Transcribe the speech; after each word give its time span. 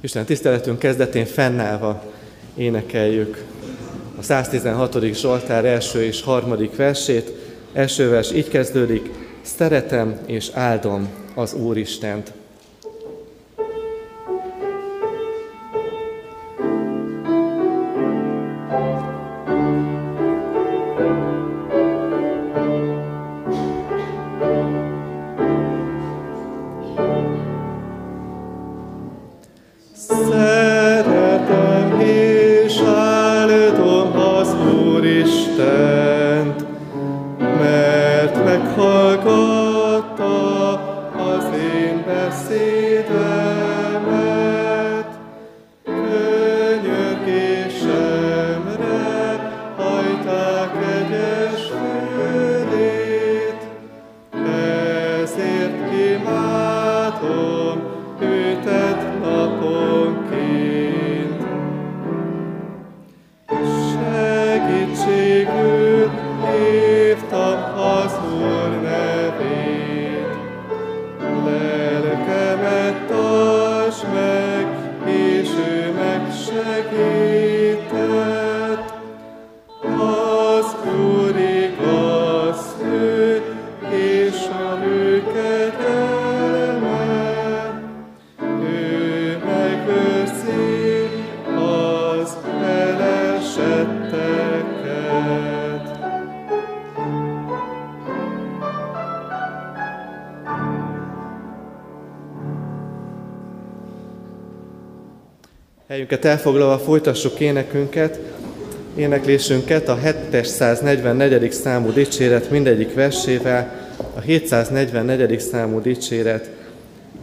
Isten 0.00 0.24
tiszteletünk 0.24 0.78
kezdetén 0.78 1.26
fennállva 1.26 2.02
énekeljük 2.56 3.44
a 4.18 4.22
116. 4.22 5.14
Zsoltár 5.14 5.64
első 5.64 6.02
és 6.02 6.22
harmadik 6.22 6.76
versét. 6.76 7.32
Első 7.72 8.10
vers 8.10 8.32
így 8.32 8.48
kezdődik, 8.48 9.10
szeretem 9.42 10.18
és 10.26 10.50
áldom 10.52 11.08
az 11.34 11.54
Úristent. 11.54 12.32
Helyünket 106.08 106.30
elfoglalva 106.30 106.78
folytassuk 106.78 107.40
énekünket, 107.40 108.18
éneklésünket 108.96 109.88
a 109.88 109.98
744. 110.32 111.52
számú 111.52 111.92
dicséret 111.92 112.50
mindegyik 112.50 112.94
versével, 112.94 113.90
a 114.14 114.20
744. 114.20 115.40
számú 115.40 115.80
dicséret 115.80 116.50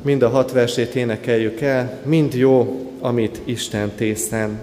mind 0.01 0.21
a 0.21 0.29
hat 0.29 0.51
versét 0.51 0.95
énekeljük 0.95 1.61
el, 1.61 1.99
mind 2.03 2.33
jó, 2.33 2.81
amit 2.99 3.41
Isten 3.43 3.91
tészen. 3.95 4.59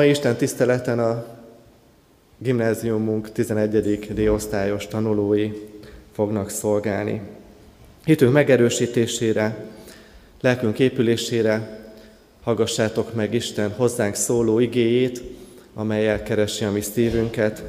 Mai 0.00 0.08
Isten 0.08 0.36
tiszteleten 0.36 0.98
a 0.98 1.24
gimnáziumunk 2.38 3.32
11. 3.32 4.12
D-osztályos 4.14 4.86
tanulói 4.86 5.50
fognak 6.12 6.50
szolgálni. 6.50 7.20
Hitünk 8.04 8.32
megerősítésére, 8.32 9.64
lelkünk 10.40 10.78
épülésére 10.78 11.80
hallgassátok 12.42 13.14
meg 13.14 13.34
Isten 13.34 13.70
hozzánk 13.70 14.14
szóló 14.14 14.58
igéjét, 14.58 15.22
amelyel 15.74 16.22
keresi 16.22 16.64
a 16.64 16.70
mi 16.70 16.80
szívünket. 16.80 17.62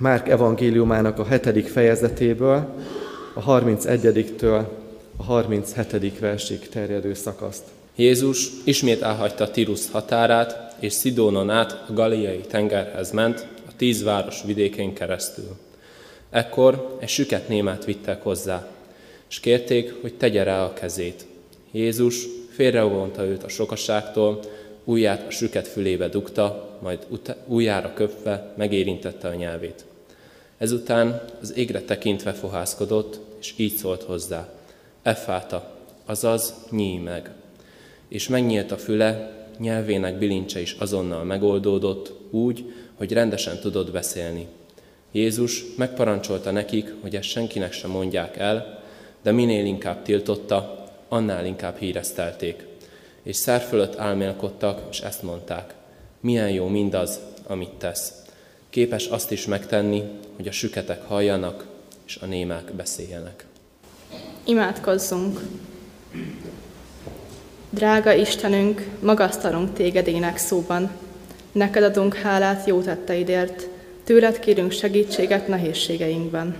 Márk 0.00 0.28
evangéliumának 0.28 1.18
a 1.18 1.24
hetedik 1.24 1.68
fejezetéből, 1.68 2.74
a 3.34 3.44
31-től 3.44 4.66
a 5.16 5.22
37. 5.22 6.18
versig 6.18 6.68
terjedő 6.68 7.14
szakaszt. 7.14 7.64
Jézus 7.94 8.50
ismét 8.64 9.02
elhagyta 9.02 9.50
Tirus 9.50 9.90
határát, 9.90 10.65
és 10.80 10.92
Szidónon 10.92 11.50
át 11.50 11.84
a 11.88 11.92
Galiai 11.92 12.40
tengerhez 12.40 13.10
ment, 13.10 13.46
a 13.68 13.76
tíz 13.76 14.02
város 14.02 14.42
vidékén 14.42 14.94
keresztül. 14.94 15.56
Ekkor 16.30 16.96
egy 17.00 17.08
süket 17.08 17.48
némát 17.48 17.84
vittek 17.84 18.22
hozzá, 18.22 18.68
és 19.28 19.40
kérték, 19.40 19.94
hogy 20.00 20.14
tegye 20.14 20.42
rá 20.42 20.64
a 20.64 20.72
kezét. 20.72 21.26
Jézus 21.70 22.26
félrevonta 22.50 23.24
őt 23.24 23.42
a 23.42 23.48
sokaságtól, 23.48 24.40
ujját 24.84 25.26
a 25.26 25.30
süket 25.30 25.68
fülébe 25.68 26.08
dugta, 26.08 26.78
majd 26.82 27.06
ujjára 27.46 27.92
köpve 27.94 28.52
megérintette 28.56 29.28
a 29.28 29.34
nyelvét. 29.34 29.84
Ezután 30.58 31.22
az 31.40 31.56
égre 31.56 31.80
tekintve 31.80 32.32
fohászkodott, 32.32 33.20
és 33.40 33.54
így 33.56 33.76
szólt 33.76 34.02
hozzá. 34.02 34.48
Effáta, 35.02 35.74
azaz 36.06 36.54
nyíj 36.70 36.96
meg. 36.96 37.30
És 38.08 38.28
megnyílt 38.28 38.72
a 38.72 38.76
füle, 38.76 39.35
nyelvének 39.58 40.18
bilincse 40.18 40.60
is 40.60 40.76
azonnal 40.78 41.24
megoldódott, 41.24 42.12
úgy, 42.30 42.72
hogy 42.94 43.12
rendesen 43.12 43.58
tudott 43.60 43.92
beszélni. 43.92 44.46
Jézus 45.12 45.64
megparancsolta 45.76 46.50
nekik, 46.50 46.94
hogy 47.00 47.16
ezt 47.16 47.28
senkinek 47.28 47.72
sem 47.72 47.90
mondják 47.90 48.36
el, 48.36 48.82
de 49.22 49.32
minél 49.32 49.64
inkább 49.64 50.02
tiltotta, 50.02 50.86
annál 51.08 51.46
inkább 51.46 51.78
híresztelték. 51.78 52.66
És 53.22 53.36
szár 53.36 53.60
fölött 53.60 53.98
álmélkodtak, 53.98 54.82
és 54.90 55.00
ezt 55.00 55.22
mondták. 55.22 55.74
Milyen 56.20 56.50
jó 56.50 56.66
mindaz, 56.66 57.20
amit 57.46 57.74
tesz. 57.78 58.12
Képes 58.70 59.06
azt 59.06 59.30
is 59.30 59.46
megtenni, 59.46 60.02
hogy 60.36 60.48
a 60.48 60.52
süketek 60.52 61.02
halljanak, 61.02 61.66
és 62.06 62.18
a 62.20 62.26
némák 62.26 62.72
beszéljenek. 62.72 63.46
Imádkozzunk! 64.44 65.40
Drága 67.76 68.12
Istenünk, 68.12 68.86
magasztalunk 69.00 69.72
téged 69.72 70.06
ének 70.06 70.36
szóban. 70.36 70.90
Neked 71.52 71.82
adunk 71.82 72.14
hálát 72.14 72.66
jó 72.66 72.80
tetteidért, 72.80 73.68
tőled 74.04 74.38
kérünk 74.38 74.72
segítséget 74.72 75.48
nehézségeinkben. 75.48 76.56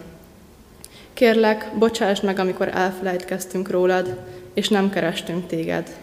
Kérlek, 1.12 1.70
bocsáss 1.78 2.20
meg, 2.20 2.38
amikor 2.38 2.68
elfelejtkeztünk 2.68 3.70
rólad, 3.70 4.16
és 4.54 4.68
nem 4.68 4.90
kerestünk 4.90 5.46
téged. 5.46 5.96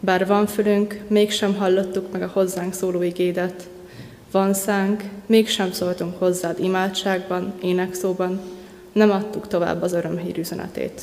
Bár 0.00 0.26
van 0.26 0.46
fülünk, 0.46 1.00
mégsem 1.08 1.54
hallottuk 1.54 2.12
meg 2.12 2.22
a 2.22 2.30
hozzánk 2.32 2.74
szóló 2.74 3.02
igédet. 3.02 3.68
Van 4.30 4.54
szánk, 4.54 5.02
mégsem 5.26 5.72
szóltunk 5.72 6.18
hozzád 6.18 6.58
imádságban, 6.58 7.54
énekszóban, 7.60 8.40
nem 8.92 9.10
adtuk 9.10 9.48
tovább 9.48 9.82
az 9.82 9.92
örömhír 9.92 10.38
üzenetét. 10.38 11.02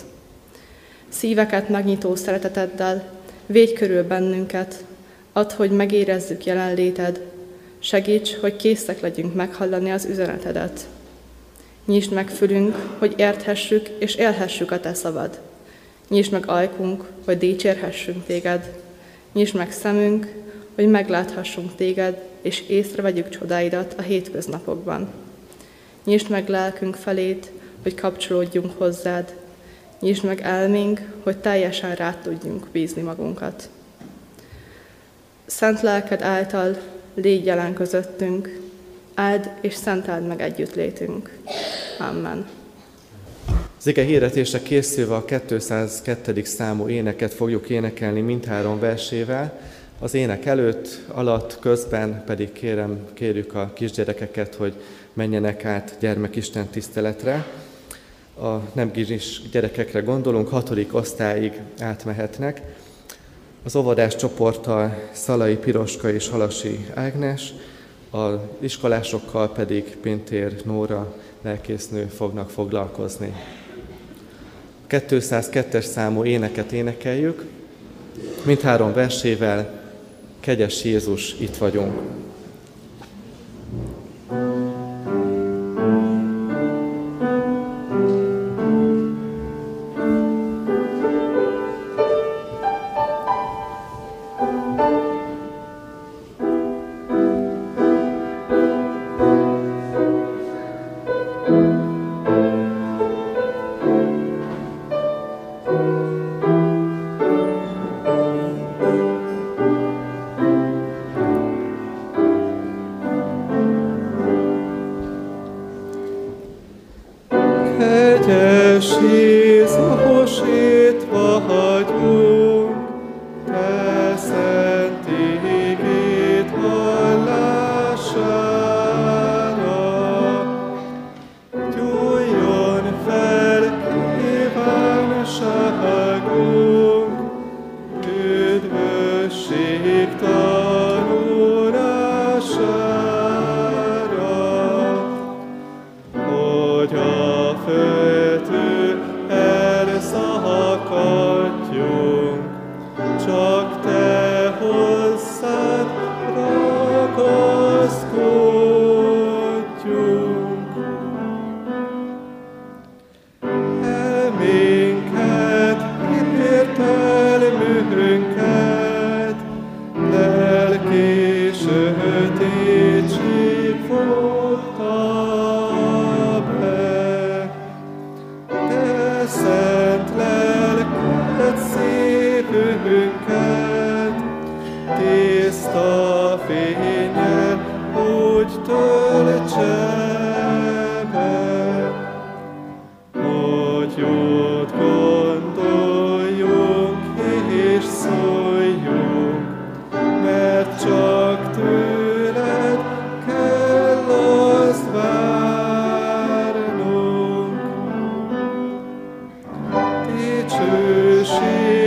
Szíveket 1.10 1.70
megnyitó 1.70 2.16
szereteteddel 2.16 3.18
Védj 3.52 3.74
körül 3.74 4.04
bennünket, 4.04 4.84
add, 5.34 5.54
hogy 5.54 5.72
megérezzük 5.72 6.46
jelenléted, 6.46 7.22
segíts, 7.80 8.36
hogy 8.36 8.56
készek 8.56 9.02
legyünk 9.02 9.34
meghallani 9.34 9.92
az 9.92 10.06
üzenetedet. 10.06 10.88
Nyisd 11.86 12.12
meg 12.12 12.30
fülünk, 12.30 12.76
hogy 12.98 13.14
érthessük 13.18 13.90
és 13.98 14.16
élhessük 14.16 14.72
a 14.72 14.80
te 14.80 14.94
szavad. 14.94 15.40
Nyisd 16.08 16.32
meg 16.32 16.50
ajkunk, 16.50 17.04
hogy 17.26 17.38
dicsérhessünk 17.38 18.26
téged. 18.26 18.72
Nyisd 19.34 19.56
meg 19.56 19.72
szemünk, 19.72 20.34
hogy 20.76 20.88
megláthassunk 20.88 21.76
téged, 21.76 22.22
és 22.42 22.64
észrevegyük 22.68 23.30
csodáidat 23.30 23.94
a 23.98 24.02
hétköznapokban. 24.02 25.10
Nyisd 26.04 26.30
meg 26.30 26.50
lelkünk 26.50 26.96
felét, 26.96 27.52
hogy 27.84 27.96
kapcsolódjunk 27.96 28.72
hozzád, 28.78 29.34
Nyisd 30.00 30.24
meg 30.24 30.42
elménk, 30.42 31.02
hogy 31.24 31.38
teljesen 31.38 31.96
rá 31.96 32.16
tudjunk 32.24 32.68
bízni 32.72 33.02
magunkat. 33.02 33.70
Szent 35.46 35.82
lelked 35.82 36.22
által 36.22 36.78
légy 37.14 37.46
jelen 37.46 37.74
közöttünk, 37.74 38.60
áld 39.14 39.50
és 39.62 39.74
szentáld 39.74 40.28
meg 40.28 40.42
együttlétünk. 40.42 41.38
Amen. 42.00 42.48
Az 43.78 43.88
ige 43.88 44.04
hirdetésre 44.04 44.62
készülve 44.62 45.16
a 45.16 45.26
202. 45.26 46.44
számú 46.44 46.88
éneket 46.88 47.34
fogjuk 47.34 47.70
énekelni 47.70 48.22
mindhárom 48.22 48.80
versével. 48.80 49.60
Az 50.00 50.14
ének 50.14 50.46
előtt, 50.46 51.00
alatt, 51.08 51.60
közben 51.60 52.24
pedig 52.26 52.52
kérem, 52.52 53.00
kérjük 53.14 53.54
a 53.54 53.72
kisgyerekeket, 53.74 54.56
hogy 54.56 54.74
menjenek 55.14 55.66
át 55.66 55.96
gyermekisten 56.00 56.68
tiszteletre 56.68 57.46
a 58.42 58.62
nem 58.74 58.92
gizsis 58.92 59.42
gyerekekre 59.52 60.00
gondolunk, 60.00 60.48
hatodik 60.48 60.94
osztályig 60.94 61.62
átmehetnek. 61.80 62.62
Az 63.64 63.76
óvodás 63.76 64.16
csoporttal 64.16 65.10
Szalai 65.12 65.56
Piroska 65.56 66.12
és 66.12 66.30
Halasi 66.30 66.86
Ágnes, 66.94 67.54
az 68.10 68.38
iskolásokkal 68.60 69.52
pedig 69.52 69.98
Pintér 70.02 70.62
Nóra 70.66 71.16
lelkésznő 71.42 72.06
fognak 72.06 72.50
foglalkozni. 72.50 73.34
202-es 74.90 75.86
számú 75.86 76.24
éneket 76.24 76.72
énekeljük, 76.72 77.46
mindhárom 78.46 78.94
versével 78.94 79.80
Kegyes 80.40 80.84
Jézus, 80.84 81.36
itt 81.40 81.58
vagyunk. 81.58 82.02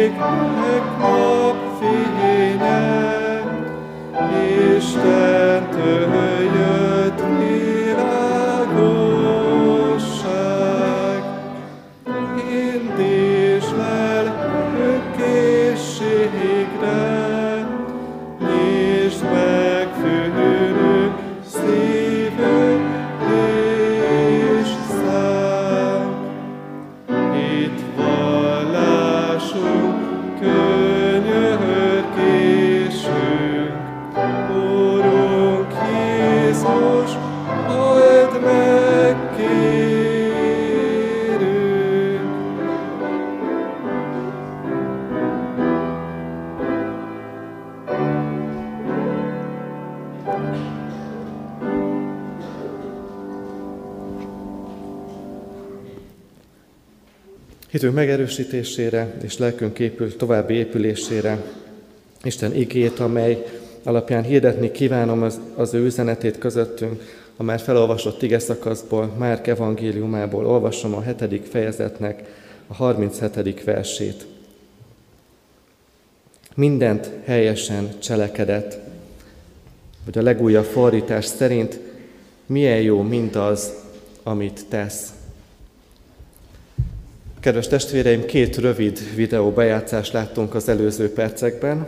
Dicsőség 0.03 0.19
megkapfénye, 0.61 2.32
Hitünk 57.83 58.01
megerősítésére 58.01 59.15
és 59.23 59.39
lelkünk 59.39 59.79
épül 59.79 60.17
további 60.17 60.55
épülésére 60.55 61.43
Isten 62.23 62.55
igét, 62.55 62.99
amely 62.99 63.45
alapján 63.83 64.23
hirdetni 64.23 64.71
kívánom 64.71 65.23
az, 65.23 65.41
az 65.55 65.75
ő 65.75 65.85
üzenetét 65.85 66.39
közöttünk, 66.39 67.03
a 67.37 67.43
már 67.43 67.61
felolvasott 67.61 68.23
ige 68.23 68.39
szakaszból, 68.39 69.07
Márk 69.19 69.47
evangéliumából 69.47 70.47
olvasom 70.47 70.95
a 70.95 71.01
hetedik 71.01 71.45
fejezetnek 71.45 72.23
a 72.67 72.75
37. 72.75 73.65
versét. 73.65 74.27
Mindent 76.55 77.11
helyesen 77.25 77.99
cselekedett, 77.99 78.79
vagy 80.05 80.19
a 80.19 80.23
legújabb 80.23 80.65
fordítás 80.65 81.25
szerint 81.25 81.79
milyen 82.47 82.81
jó 82.81 83.03
mindaz, 83.03 83.73
amit 84.23 84.65
tesz. 84.69 85.13
Kedves 87.43 87.67
testvéreim, 87.67 88.25
két 88.25 88.57
rövid 88.57 89.15
videó 89.15 89.51
bejátszást 89.51 90.13
láttunk 90.13 90.55
az 90.55 90.69
előző 90.69 91.13
percekben. 91.13 91.87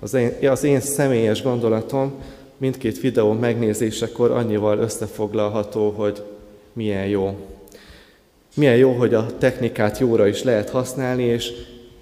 Az 0.00 0.14
én, 0.14 0.48
az 0.48 0.64
én 0.64 0.80
személyes 0.80 1.42
gondolatom 1.42 2.12
mindkét 2.56 3.00
videó 3.00 3.32
megnézésekor 3.32 4.30
annyival 4.30 4.78
összefoglalható, 4.78 5.90
hogy 5.90 6.22
milyen 6.72 7.06
jó. 7.06 7.36
Milyen 8.54 8.76
jó, 8.76 8.92
hogy 8.92 9.14
a 9.14 9.26
technikát 9.38 9.98
jóra 9.98 10.26
is 10.26 10.42
lehet 10.42 10.70
használni, 10.70 11.22
és 11.22 11.52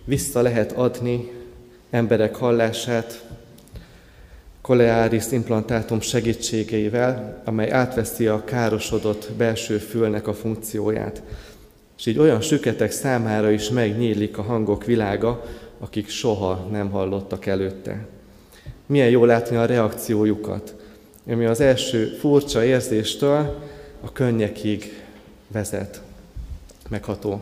vissza 0.04 0.42
lehet 0.42 0.73
adni 0.73 1.30
emberek 1.90 2.35
hallását 2.35 3.25
koleáris 4.61 5.25
implantátum 5.30 6.00
segítségeivel, 6.00 7.42
amely 7.44 7.70
átveszi 7.70 8.26
a 8.26 8.44
károsodott 8.44 9.30
belső 9.37 9.78
fülnek 9.78 10.26
a 10.26 10.35
funkcióját. 10.35 11.23
És 12.00 12.07
így 12.07 12.19
olyan 12.19 12.40
süketek 12.40 12.90
számára 12.90 13.50
is 13.50 13.71
megnyílik 13.71 14.38
a 14.38 14.42
hangok 14.42 14.85
világa, 14.85 15.45
akik 15.78 16.09
soha 16.09 16.69
nem 16.71 16.90
hallottak 16.90 17.47
előtte. 17.47 18.07
Milyen 18.87 19.09
jó 19.09 19.25
látni 19.25 19.57
a 19.57 19.64
reakciójukat, 19.64 20.75
ami 21.26 21.45
az 21.45 21.61
első 21.61 22.07
furcsa 22.07 22.64
érzéstől 22.64 23.59
a 24.00 24.12
könnyekig 24.12 25.02
vezet. 25.49 26.02
Megható. 26.88 27.40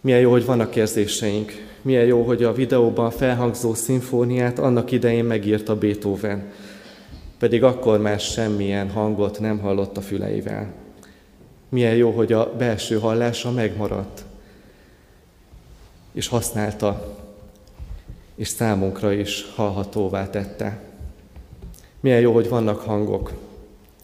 Milyen 0.00 0.20
jó, 0.20 0.30
hogy 0.30 0.44
vannak 0.44 0.76
érzéseink. 0.76 1.52
Milyen 1.82 2.04
jó, 2.04 2.22
hogy 2.22 2.44
a 2.44 2.52
videóban 2.52 3.10
felhangzó 3.10 3.74
szimfóniát 3.74 4.58
annak 4.58 4.90
idején 4.90 5.24
megírta 5.24 5.78
Beethoven, 5.78 6.52
pedig 7.38 7.62
akkor 7.62 8.00
már 8.00 8.20
semmilyen 8.20 8.90
hangot 8.90 9.40
nem 9.40 9.58
hallott 9.58 9.96
a 9.96 10.00
füleivel. 10.00 10.86
Milyen 11.68 11.94
jó, 11.94 12.10
hogy 12.10 12.32
a 12.32 12.52
belső 12.56 12.98
hallása 12.98 13.50
megmaradt, 13.50 14.24
és 16.12 16.28
használta, 16.28 17.16
és 18.34 18.48
számunkra 18.48 19.12
is 19.12 19.44
hallhatóvá 19.54 20.30
tette. 20.30 20.80
Milyen 22.00 22.20
jó, 22.20 22.32
hogy 22.32 22.48
vannak 22.48 22.80
hangok, 22.80 23.32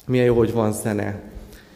milyen 0.07 0.27
jó, 0.27 0.37
hogy 0.37 0.53
van 0.53 0.73
zene, 0.73 1.21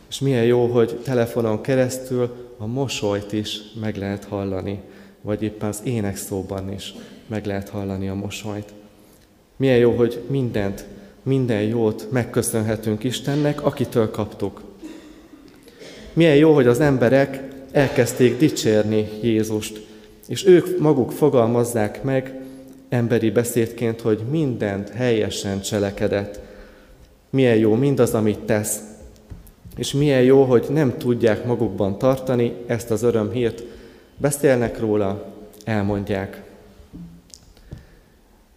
és 0.09 0.19
milyen 0.19 0.45
jó, 0.45 0.67
hogy 0.67 1.01
telefonon 1.05 1.61
keresztül 1.61 2.55
a 2.59 2.67
mosolyt 2.67 3.33
is 3.33 3.61
meg 3.81 3.97
lehet 3.97 4.25
hallani, 4.25 4.81
vagy 5.21 5.43
éppen 5.43 5.69
az 5.69 5.81
ének 5.85 6.19
is 6.71 6.95
meg 7.27 7.47
lehet 7.47 7.69
hallani 7.69 8.09
a 8.09 8.15
mosolyt. 8.15 8.73
Milyen 9.57 9.77
jó, 9.77 9.93
hogy 9.93 10.23
mindent, 10.27 10.87
minden 11.23 11.63
jót 11.63 12.11
megköszönhetünk 12.11 13.05
Istennek, 13.05 13.65
akitől 13.65 14.11
kaptuk. 14.11 14.68
Milyen 16.19 16.37
jó, 16.37 16.55
hogy 16.55 16.67
az 16.67 16.81
emberek 16.81 17.43
elkezdték 17.73 18.39
dicsérni 18.39 19.09
Jézust, 19.23 19.87
és 20.27 20.47
ők 20.47 20.79
maguk 20.79 21.11
fogalmazzák 21.11 22.03
meg 22.03 22.41
emberi 22.89 23.31
beszédként, 23.31 24.01
hogy 24.01 24.21
mindent 24.31 24.89
helyesen 24.89 25.61
cselekedett. 25.61 26.41
Milyen 27.31 27.57
jó 27.57 27.75
mindaz, 27.75 28.15
amit 28.15 28.39
tesz. 28.39 28.81
És 29.77 29.93
milyen 29.93 30.23
jó, 30.23 30.43
hogy 30.43 30.67
nem 30.71 30.97
tudják 30.97 31.45
magukban 31.45 31.99
tartani 31.99 32.53
ezt 32.67 32.91
az 32.91 33.03
örömhírt, 33.03 33.63
beszélnek 34.17 34.81
róla, 34.81 35.35
elmondják. 35.65 36.43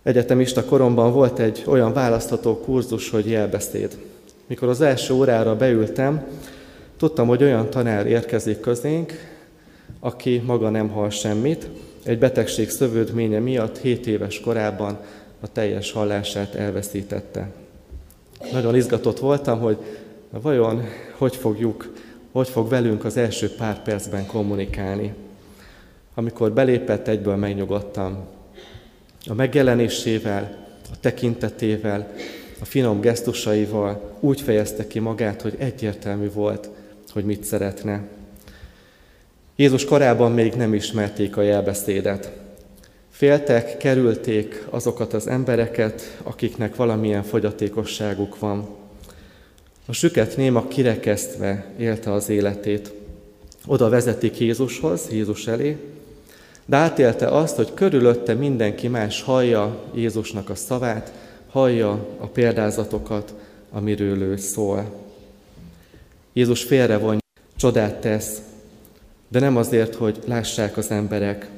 Egyetemista 0.04 0.66
koromban 0.66 1.14
volt 1.14 1.40
egy 1.40 1.64
olyan 1.66 1.94
választható 1.94 2.58
kurzus, 2.58 3.10
hogy 3.10 3.30
jelbeszéd. 3.30 3.98
Mikor 4.48 4.70
az 4.70 4.82
első 4.82 5.14
órára 5.14 5.56
beültem, 5.56 6.26
tudtam, 7.02 7.28
hogy 7.28 7.44
olyan 7.44 7.70
tanár 7.70 8.08
érkezik 8.08 8.60
közénk, 8.60 9.14
aki 10.00 10.42
maga 10.46 10.70
nem 10.70 10.90
hall 10.90 11.10
semmit, 11.10 11.70
egy 12.04 12.20
betegség 12.20 12.70
szövődménye 12.70 13.40
miatt 13.40 13.78
7 13.78 14.08
éves 14.08 14.40
korában 14.40 14.98
a 15.40 15.52
teljes 15.52 15.92
hallását 15.92 16.56
elveszítette. 16.56 17.52
Nagyon 18.52 18.76
izgatott 18.76 19.20
voltam, 19.20 19.60
hogy 19.60 19.78
vajon 20.30 20.84
hogy 21.18 21.36
fogjuk, 21.36 21.94
hogy 22.32 22.48
fog 22.48 22.70
velünk 22.70 23.06
az 23.06 23.18
első 23.18 23.50
pár 23.50 23.82
percben 23.82 24.26
kommunikálni. 24.26 25.14
Amikor 26.14 26.52
belépett, 26.52 27.08
egyből 27.08 27.36
megnyugodtam. 27.36 28.18
A 29.26 29.34
megjelenésével, 29.34 30.58
a 30.92 31.00
tekintetével, 31.00 32.14
a 32.60 32.66
finom 32.66 33.00
gesztusaival 33.00 34.18
úgy 34.20 34.42
fejezte 34.42 34.88
ki 34.88 35.00
magát, 35.00 35.42
hogy 35.42 35.56
egyértelmű 35.58 36.32
volt, 36.32 36.70
hogy 37.12 37.26
mit 37.26 37.44
szeretne. 37.44 38.08
Jézus 39.56 39.86
korában 39.86 40.32
még 40.32 40.54
nem 40.54 40.74
ismerték 40.74 41.38
a 41.38 41.42
jelbeszédet. 41.42 42.32
Féltek, 43.10 43.78
kerülték 43.78 44.66
azokat 44.70 45.14
az 45.14 45.28
embereket, 45.28 46.18
akiknek 46.24 46.76
valamilyen 46.76 47.24
fogyatékosságuk 47.24 48.40
van. 48.40 48.68
A 49.86 49.94
süket 49.94 50.38
néma 50.38 50.68
kirekesztve 50.68 51.66
élte 51.78 52.14
az 52.14 52.30
életét. 52.30 52.92
Oda 53.66 53.90
vezetik 53.90 54.40
Jézushoz, 54.40 55.08
Jézus 55.12 55.48
elé, 55.48 55.78
de 56.66 56.78
átélte 56.78 57.28
azt, 57.28 57.56
hogy 57.56 57.74
körülötte 57.74 58.34
mindenki 58.34 58.88
más 58.88 59.22
hallja 59.22 59.84
Jézusnak 59.96 60.50
a 60.50 60.56
szavát, 60.56 61.12
hallja 61.50 62.08
a 62.20 62.28
példázatokat, 62.28 63.34
amiről 63.72 64.22
ő 64.22 64.38
szól. 64.38 65.11
Jézus 66.34 66.64
félrevonja, 66.64 67.20
csodát 67.56 68.02
tesz, 68.02 68.42
de 69.28 69.40
nem 69.40 69.58
azért, 69.58 69.96
hogy 69.96 70.20
lássák 70.26 70.78
az 70.78 70.92
emberek. 70.92 71.50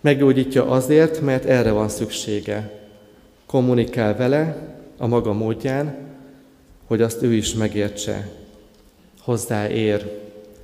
Meggyógyítja 0.00 0.70
azért, 0.70 1.20
mert 1.20 1.44
erre 1.44 1.70
van 1.70 1.88
szüksége. 1.88 2.80
Kommunikál 3.46 4.16
vele 4.16 4.56
a 4.96 5.06
maga 5.06 5.32
módján, 5.32 5.96
hogy 6.86 7.02
azt 7.02 7.22
ő 7.22 7.34
is 7.34 7.54
megértse. 7.54 8.28
Hozzáér, 9.20 10.20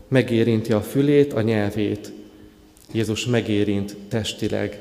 megérinti 0.08 0.72
a 0.72 0.80
fülét, 0.80 1.32
a 1.32 1.40
nyelvét. 1.40 2.12
Jézus 2.92 3.26
megérint 3.26 3.96
testileg, 4.08 4.78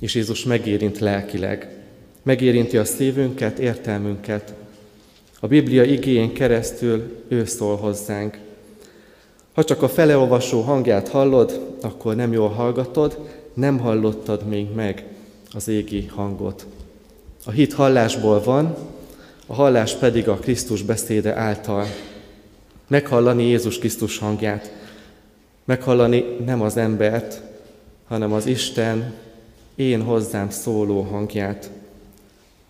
és 0.00 0.14
Jézus 0.14 0.44
megérint 0.44 0.98
lelkileg. 0.98 1.68
Megérinti 2.22 2.76
a 2.76 2.84
szívünket, 2.84 3.58
értelmünket. 3.58 4.54
A 5.44 5.46
Biblia 5.46 5.82
igényén 5.82 6.32
keresztül 6.32 7.24
ő 7.28 7.44
szól 7.44 7.76
hozzánk. 7.76 8.38
Ha 9.54 9.64
csak 9.64 9.82
a 9.82 9.88
feleolvasó 9.88 10.60
hangját 10.60 11.08
hallod, 11.08 11.76
akkor 11.82 12.16
nem 12.16 12.32
jól 12.32 12.48
hallgatod, 12.48 13.18
nem 13.54 13.78
hallottad 13.78 14.46
még 14.48 14.66
meg 14.74 15.04
az 15.52 15.68
égi 15.68 16.06
hangot. 16.06 16.66
A 17.44 17.50
hit 17.50 17.72
hallásból 17.72 18.42
van, 18.42 18.76
a 19.46 19.54
hallás 19.54 19.94
pedig 19.94 20.28
a 20.28 20.34
Krisztus 20.34 20.82
beszéde 20.82 21.36
által. 21.36 21.86
Meghallani 22.86 23.44
Jézus 23.44 23.78
Krisztus 23.78 24.18
hangját, 24.18 24.72
meghallani 25.64 26.24
nem 26.44 26.62
az 26.62 26.76
embert, 26.76 27.42
hanem 28.08 28.32
az 28.32 28.46
Isten 28.46 29.14
én 29.74 30.02
hozzám 30.02 30.50
szóló 30.50 31.00
hangját. 31.00 31.70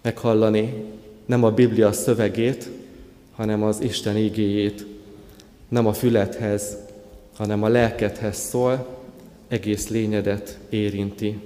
Meghallani 0.02 0.84
nem 1.26 1.44
a 1.44 1.50
Biblia 1.50 1.92
szövegét, 1.92 2.68
hanem 3.34 3.62
az 3.62 3.80
Isten 3.80 4.16
igéjét. 4.16 4.86
Nem 5.68 5.86
a 5.86 5.92
fülethez, 5.92 6.76
hanem 7.36 7.62
a 7.62 7.68
lelkedhez 7.68 8.36
szól, 8.36 8.86
egész 9.48 9.88
lényedet 9.88 10.58
érinti. 10.68 11.40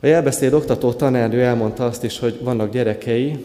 A 0.00 0.06
jelbeszéd 0.06 0.52
oktató 0.52 0.92
tanárnő 0.92 1.42
elmondta 1.42 1.84
azt 1.84 2.04
is, 2.04 2.18
hogy 2.18 2.38
vannak 2.42 2.72
gyerekei, 2.72 3.44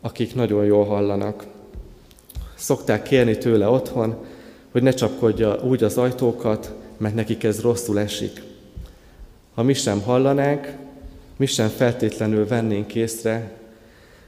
akik 0.00 0.34
nagyon 0.34 0.64
jól 0.64 0.84
hallanak. 0.84 1.46
Szokták 2.54 3.02
kérni 3.02 3.38
tőle 3.38 3.68
otthon, 3.68 4.16
hogy 4.70 4.82
ne 4.82 4.90
csapkodja 4.90 5.62
úgy 5.62 5.84
az 5.84 5.98
ajtókat, 5.98 6.72
mert 6.96 7.14
nekik 7.14 7.44
ez 7.44 7.60
rosszul 7.60 8.00
esik. 8.00 8.42
Ha 9.54 9.62
mi 9.62 9.72
sem 9.72 10.00
hallanánk, 10.00 10.72
mi 11.36 11.46
sem 11.46 11.68
feltétlenül 11.68 12.46
vennénk 12.46 12.94
észre, 12.94 13.52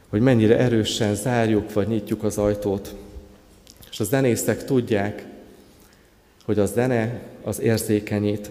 hogy 0.09 0.21
mennyire 0.21 0.59
erősen 0.59 1.15
zárjuk 1.15 1.73
vagy 1.73 1.89
nyitjuk 1.89 2.23
az 2.23 2.39
ajtót. 2.39 2.95
És 3.91 4.01
a 4.01 4.05
zenészek 4.05 4.65
tudják, 4.65 5.27
hogy 6.45 6.59
a 6.59 6.67
zene 6.67 7.23
az 7.43 7.61
érzékenyít. 7.61 8.51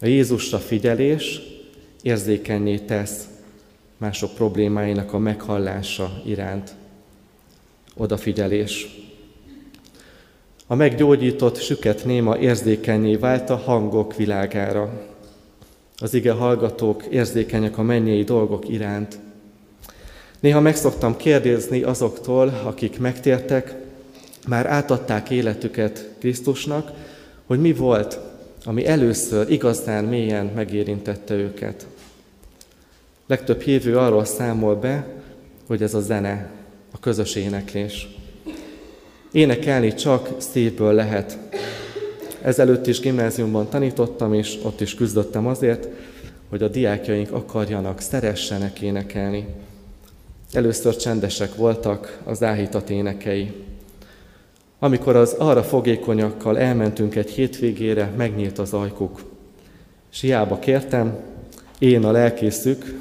A 0.00 0.06
Jézusra 0.06 0.58
figyelés 0.58 1.40
érzékenyé 2.02 2.78
tesz 2.78 3.28
mások 3.96 4.34
problémáinak 4.34 5.12
a 5.12 5.18
meghallása 5.18 6.22
iránt. 6.26 6.74
Odafigyelés. 7.96 8.98
A 10.66 10.74
meggyógyított 10.74 11.60
süket 11.60 12.04
néma 12.04 12.38
érzékenyé 12.38 13.16
vált 13.16 13.50
a 13.50 13.56
hangok 13.56 14.16
világára. 14.16 15.08
Az 15.98 16.14
ige 16.14 16.32
hallgatók 16.32 17.04
érzékenyek 17.04 17.78
a 17.78 17.82
mennyei 17.82 18.24
dolgok 18.24 18.68
iránt. 18.68 19.18
Néha 20.40 20.60
megszoktam 20.60 21.16
kérdezni 21.16 21.82
azoktól, 21.82 22.60
akik 22.64 22.98
megtértek, 22.98 23.74
már 24.48 24.66
átadták 24.66 25.30
életüket 25.30 26.08
Krisztusnak, 26.18 26.90
hogy 27.46 27.60
mi 27.60 27.72
volt, 27.72 28.18
ami 28.64 28.86
először 28.86 29.50
igazán 29.50 30.04
mélyen 30.04 30.50
megérintette 30.54 31.34
őket. 31.34 31.86
Legtöbb 33.26 33.60
hívő 33.60 33.98
arról 33.98 34.24
számol 34.24 34.74
be, 34.74 35.06
hogy 35.66 35.82
ez 35.82 35.94
a 35.94 36.00
zene, 36.00 36.50
a 36.90 36.98
közös 37.00 37.34
éneklés. 37.34 38.08
Énekelni 39.32 39.94
csak 39.94 40.28
szívből 40.38 40.92
lehet. 40.92 41.38
Ezelőtt 42.42 42.86
is 42.86 43.00
gimnáziumban 43.00 43.68
tanítottam, 43.68 44.34
és 44.34 44.58
ott 44.62 44.80
is 44.80 44.94
küzdöttem 44.94 45.46
azért, 45.46 45.88
hogy 46.48 46.62
a 46.62 46.68
diákjaink 46.68 47.32
akarjanak, 47.32 48.00
szeressenek 48.00 48.80
énekelni. 48.80 49.46
Először 50.52 50.96
csendesek 50.96 51.54
voltak 51.54 52.20
az 52.24 52.42
áhítat 52.42 52.90
énekei. 52.90 53.52
Amikor 54.78 55.16
az 55.16 55.32
arra 55.32 55.62
fogékonyakkal 55.62 56.58
elmentünk 56.58 57.14
egy 57.14 57.30
hétvégére, 57.30 58.12
megnyílt 58.16 58.58
az 58.58 58.72
ajkuk. 58.72 59.22
És 60.12 60.20
hiába 60.20 60.58
kértem, 60.58 61.18
én 61.78 62.04
a 62.04 62.10
lelkészük, 62.10 62.98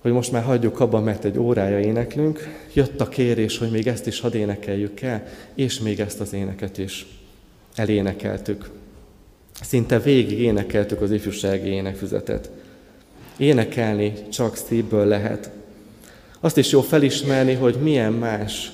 hogy 0.00 0.12
most 0.12 0.32
már 0.32 0.42
hagyjuk 0.42 0.80
abba, 0.80 1.00
mert 1.00 1.24
egy 1.24 1.38
órája 1.38 1.80
éneklünk, 1.80 2.48
jött 2.72 3.00
a 3.00 3.08
kérés, 3.08 3.58
hogy 3.58 3.70
még 3.70 3.86
ezt 3.86 4.06
is 4.06 4.20
hadd 4.20 4.34
énekeljük 4.34 5.00
el, 5.00 5.26
és 5.54 5.80
még 5.80 6.00
ezt 6.00 6.20
az 6.20 6.32
éneket 6.32 6.78
is 6.78 7.06
elénekeltük. 7.74 8.70
Szinte 9.62 9.98
végig 9.98 10.40
énekeltük 10.40 11.00
az 11.00 11.10
ifjúsági 11.10 11.68
énekfüzetet. 11.68 12.50
Énekelni 13.36 14.12
csak 14.28 14.56
szívből 14.56 15.06
lehet. 15.06 15.50
Azt 16.44 16.56
is 16.56 16.70
jó 16.70 16.80
felismerni, 16.80 17.54
hogy 17.54 17.74
milyen 17.74 18.12
más, 18.12 18.72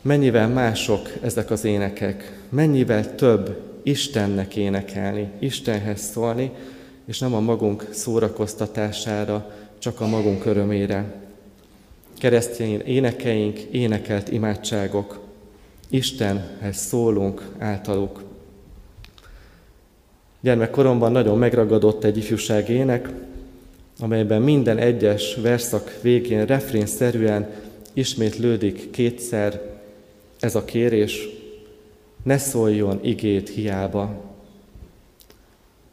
mennyivel 0.00 0.48
mások 0.48 1.08
ezek 1.20 1.50
az 1.50 1.64
énekek, 1.64 2.40
mennyivel 2.48 3.14
több 3.14 3.60
Istennek 3.82 4.56
énekelni, 4.56 5.30
Istenhez 5.38 6.00
szólni, 6.00 6.50
és 7.04 7.18
nem 7.18 7.34
a 7.34 7.40
magunk 7.40 7.88
szórakoztatására, 7.90 9.54
csak 9.78 10.00
a 10.00 10.06
magunk 10.06 10.44
örömére. 10.44 11.14
Keresztény 12.18 12.80
énekeink, 12.80 13.58
énekelt 13.58 14.28
imádságok, 14.28 15.20
Istenhez 15.88 16.76
szólunk 16.76 17.42
általuk. 17.58 18.22
Gyermekkoromban 20.40 21.12
nagyon 21.12 21.38
megragadott 21.38 22.04
egy 22.04 22.16
ifjúság 22.16 22.68
ének, 22.68 23.08
amelyben 24.00 24.42
minden 24.42 24.78
egyes 24.78 25.34
verszak 25.34 25.98
végén 26.00 26.46
refrénszerűen 26.46 27.50
ismétlődik 27.92 28.90
kétszer 28.90 29.60
ez 30.40 30.54
a 30.54 30.64
kérés, 30.64 31.28
ne 32.22 32.38
szóljon 32.38 32.98
igét 33.02 33.48
hiába. 33.48 34.32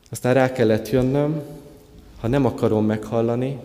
Aztán 0.10 0.34
rá 0.34 0.52
kellett 0.52 0.90
jönnöm, 0.90 1.42
ha 2.20 2.28
nem 2.28 2.46
akarom 2.46 2.86
meghallani, 2.86 3.60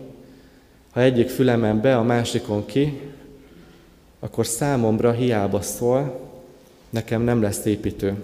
ha 0.91 1.01
egyik 1.01 1.29
fülemen 1.29 1.81
be, 1.81 1.97
a 1.97 2.03
másikon 2.03 2.65
ki, 2.65 2.99
akkor 4.19 4.45
számomra 4.45 5.11
hiába 5.11 5.61
szól, 5.61 6.19
nekem 6.89 7.21
nem 7.21 7.41
lesz 7.41 7.65
építő. 7.65 8.23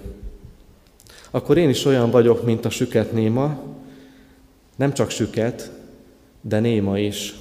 Akkor 1.32 1.58
én 1.58 1.69
is 1.69 1.86
olyan 1.86 2.12
vagyok, 2.12 2.45
mint 2.45 2.65
a 2.65 2.69
süket 2.69 3.12
néma, 3.12 3.60
nem 4.76 4.93
csak 4.93 5.10
süket, 5.10 5.71
de 6.41 6.60
néma 6.60 6.99
is. 6.99 7.36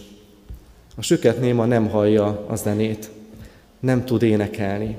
A 0.97 1.03
süket 1.03 1.41
néma 1.41 1.65
nem 1.65 1.89
hallja 1.89 2.45
a 2.49 2.57
zenét, 2.57 3.11
nem 3.81 4.05
tud 4.05 4.23
énekelni. 4.23 4.97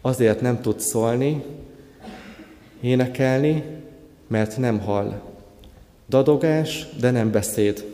Azért 0.00 0.40
nem 0.40 0.60
tud 0.60 0.80
szólni, 0.80 1.44
énekelni, 2.80 3.62
mert 4.26 4.56
nem 4.56 4.80
hall. 4.80 5.20
Dadogás, 6.08 6.86
de 7.00 7.10
nem 7.10 7.30
beszéd 7.30 7.84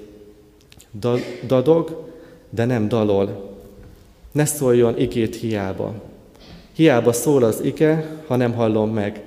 dadog, 1.46 2.12
de 2.50 2.64
nem 2.64 2.88
dalol. 2.88 3.56
Ne 4.32 4.44
szóljon 4.44 4.98
igét 4.98 5.36
hiába. 5.36 5.94
Hiába 6.72 7.12
szól 7.12 7.42
az 7.42 7.60
ige, 7.60 8.20
ha 8.26 8.36
nem 8.36 8.52
hallom 8.52 8.90
meg. 8.90 9.22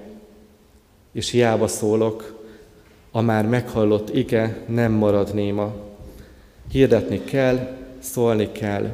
És 1.12 1.30
hiába 1.30 1.68
szólok, 1.68 2.37
a 3.12 3.22
már 3.22 3.48
meghallott 3.48 4.16
ige 4.16 4.64
nem 4.66 4.92
marad 4.92 5.34
néma. 5.34 5.74
Hirdetni 6.72 7.24
kell, 7.24 7.78
szólni 8.00 8.52
kell, 8.52 8.90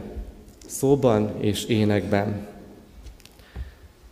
szóban 0.66 1.32
és 1.40 1.66
énekben. 1.66 2.48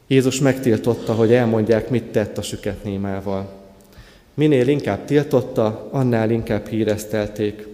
Jézus 0.07 0.39
megtiltotta, 0.39 1.13
hogy 1.13 1.33
elmondják, 1.33 1.89
mit 1.89 2.03
tett 2.03 2.37
a 2.37 2.41
süket 2.41 2.83
némával. 2.83 3.49
Minél 4.33 4.67
inkább 4.67 5.05
tiltotta, 5.05 5.87
annál 5.91 6.29
inkább 6.29 6.67
híresztelték. 6.67 7.67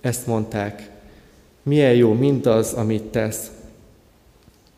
Ezt 0.00 0.26
mondták, 0.26 0.90
milyen 1.62 1.94
jó 1.94 2.12
mindaz, 2.12 2.72
amit 2.72 3.02
tesz. 3.02 3.50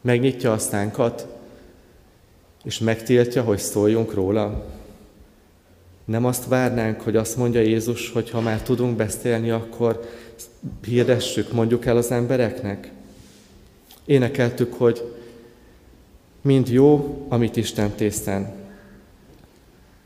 Megnyitja 0.00 0.52
a 0.52 0.58
szánkat, 0.58 1.26
és 2.64 2.78
megtiltja, 2.78 3.42
hogy 3.42 3.58
szóljunk 3.58 4.14
róla. 4.14 4.64
Nem 6.08 6.24
azt 6.24 6.46
várnánk, 6.46 7.00
hogy 7.00 7.16
azt 7.16 7.36
mondja 7.36 7.60
Jézus, 7.60 8.10
hogy 8.10 8.30
ha 8.30 8.40
már 8.40 8.62
tudunk 8.62 8.96
beszélni, 8.96 9.50
akkor 9.50 10.08
hirdessük, 10.84 11.52
mondjuk 11.52 11.86
el 11.86 11.96
az 11.96 12.10
embereknek. 12.10 12.90
Énekeltük, 14.04 14.74
hogy 14.74 15.14
mind 16.42 16.68
jó, 16.68 17.18
amit 17.28 17.56
Isten 17.56 17.90
tészen. 17.90 18.52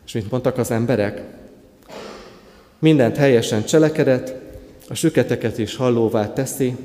És 0.07 0.13
mint 0.13 0.31
mondtak 0.31 0.59
az 0.59 0.71
emberek, 0.71 1.23
mindent 2.79 3.17
helyesen 3.17 3.65
cselekedett, 3.65 4.35
a 4.89 4.95
süketeket 4.95 5.59
is 5.59 5.77
hallóvá 5.77 6.33
teszi, 6.33 6.77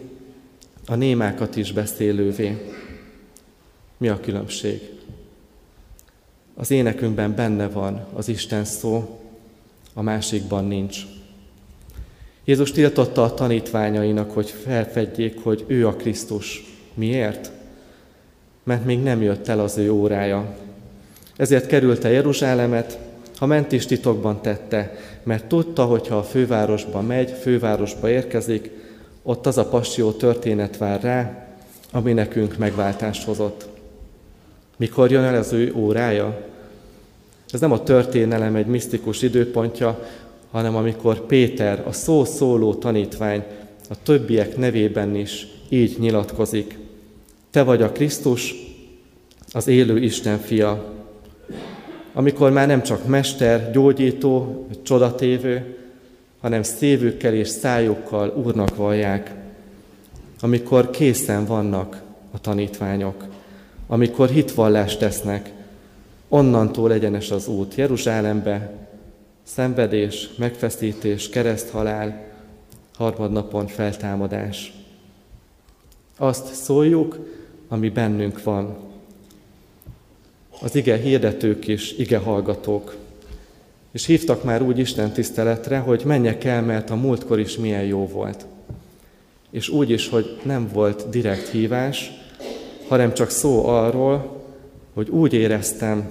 a 0.85 0.95
némákat 0.95 1.55
is 1.55 1.71
beszélővé. 1.71 2.75
Mi 3.97 4.07
a 4.07 4.19
különbség? 4.19 4.96
Az 6.59 6.71
énekünkben 6.71 7.35
benne 7.35 7.67
van 7.67 8.05
az 8.13 8.27
Isten 8.27 8.63
szó, 8.63 9.19
a 9.93 10.01
másikban 10.01 10.65
nincs. 10.65 10.97
Jézus 12.45 12.71
tiltotta 12.71 13.23
a 13.23 13.33
tanítványainak, 13.33 14.31
hogy 14.31 14.49
felfedjék, 14.49 15.43
hogy 15.43 15.63
ő 15.67 15.87
a 15.87 15.95
Krisztus. 15.95 16.63
Miért? 16.93 17.51
Mert 18.63 18.85
még 18.85 19.03
nem 19.03 19.21
jött 19.21 19.47
el 19.47 19.59
az 19.59 19.77
ő 19.77 19.91
órája. 19.91 20.55
Ezért 21.35 21.67
került 21.67 22.03
el 22.03 22.11
Jeruzsálemet, 22.11 22.99
ha 23.35 23.45
ment 23.45 23.71
is 23.71 23.85
titokban 23.85 24.41
tette, 24.41 24.93
mert 25.23 25.45
tudta, 25.45 25.85
hogy 25.85 26.07
ha 26.07 26.17
a 26.17 26.23
fővárosba 26.23 27.01
megy, 27.01 27.31
fővárosba 27.31 28.09
érkezik, 28.09 28.71
ott 29.23 29.45
az 29.45 29.57
a 29.57 29.69
passió 29.69 30.11
történet 30.11 30.77
vár 30.77 31.01
rá, 31.01 31.47
ami 31.91 32.13
nekünk 32.13 32.57
megváltást 32.57 33.23
hozott. 33.23 33.76
Mikor 34.77 35.11
jön 35.11 35.23
el 35.23 35.35
az 35.35 35.53
ő 35.53 35.73
órája? 35.75 36.45
Ez 37.51 37.59
nem 37.59 37.71
a 37.71 37.83
történelem 37.83 38.55
egy 38.55 38.65
misztikus 38.65 39.21
időpontja, 39.21 39.99
hanem 40.51 40.75
amikor 40.75 41.25
Péter, 41.25 41.83
a 41.87 41.91
szó 41.91 42.25
szóló 42.25 42.73
tanítvány, 42.73 43.43
a 43.89 43.95
többiek 44.03 44.57
nevében 44.57 45.15
is 45.15 45.47
így 45.69 45.95
nyilatkozik. 45.99 46.77
Te 47.51 47.63
vagy 47.63 47.81
a 47.81 47.91
Krisztus, 47.91 48.55
az 49.51 49.67
élő 49.67 49.99
Isten 49.99 50.37
fia. 50.37 50.93
Amikor 52.13 52.51
már 52.51 52.67
nem 52.67 52.83
csak 52.83 53.07
mester, 53.07 53.71
gyógyító, 53.71 54.67
csodatévő, 54.83 55.77
hanem 56.41 56.63
szívükkel 56.63 57.33
és 57.33 57.47
szájukkal 57.47 58.29
Úrnak 58.29 58.75
vallják. 58.75 59.33
Amikor 60.41 60.89
készen 60.89 61.45
vannak 61.45 62.01
a 62.31 62.39
tanítványok, 62.41 63.25
amikor 63.87 64.29
hitvallást 64.29 64.99
tesznek, 64.99 65.51
onnantól 66.27 66.91
egyenes 66.91 67.31
az 67.31 67.47
út 67.47 67.75
Jeruzsálembe, 67.75 68.71
szenvedés, 69.43 70.29
megfeszítés, 70.37 71.29
kereszthalál, 71.29 72.35
harmadnapon 72.95 73.67
feltámadás. 73.67 74.73
Azt 76.17 76.53
szóljuk, 76.53 77.19
ami 77.67 77.89
bennünk 77.89 78.43
van. 78.43 78.75
Az 80.61 80.75
ige 80.75 80.97
hirdetők 80.97 81.67
is, 81.67 81.91
ige 81.91 82.17
hallgatók. 82.17 82.95
És 83.91 84.05
hívtak 84.05 84.43
már 84.43 84.61
úgy 84.61 84.79
Isten 84.79 85.11
tiszteletre, 85.11 85.77
hogy 85.77 86.01
menjek 86.05 86.43
el, 86.43 86.61
mert 86.61 86.89
a 86.89 86.95
múltkor 86.95 87.39
is 87.39 87.57
milyen 87.57 87.83
jó 87.83 88.07
volt. 88.07 88.45
És 89.49 89.69
úgy 89.69 89.89
is, 89.89 90.09
hogy 90.09 90.39
nem 90.43 90.69
volt 90.73 91.09
direkt 91.09 91.47
hívás, 91.47 92.11
hanem 92.87 93.13
csak 93.13 93.29
szó 93.29 93.67
arról, 93.67 94.43
hogy 94.93 95.09
úgy 95.09 95.33
éreztem, 95.33 96.09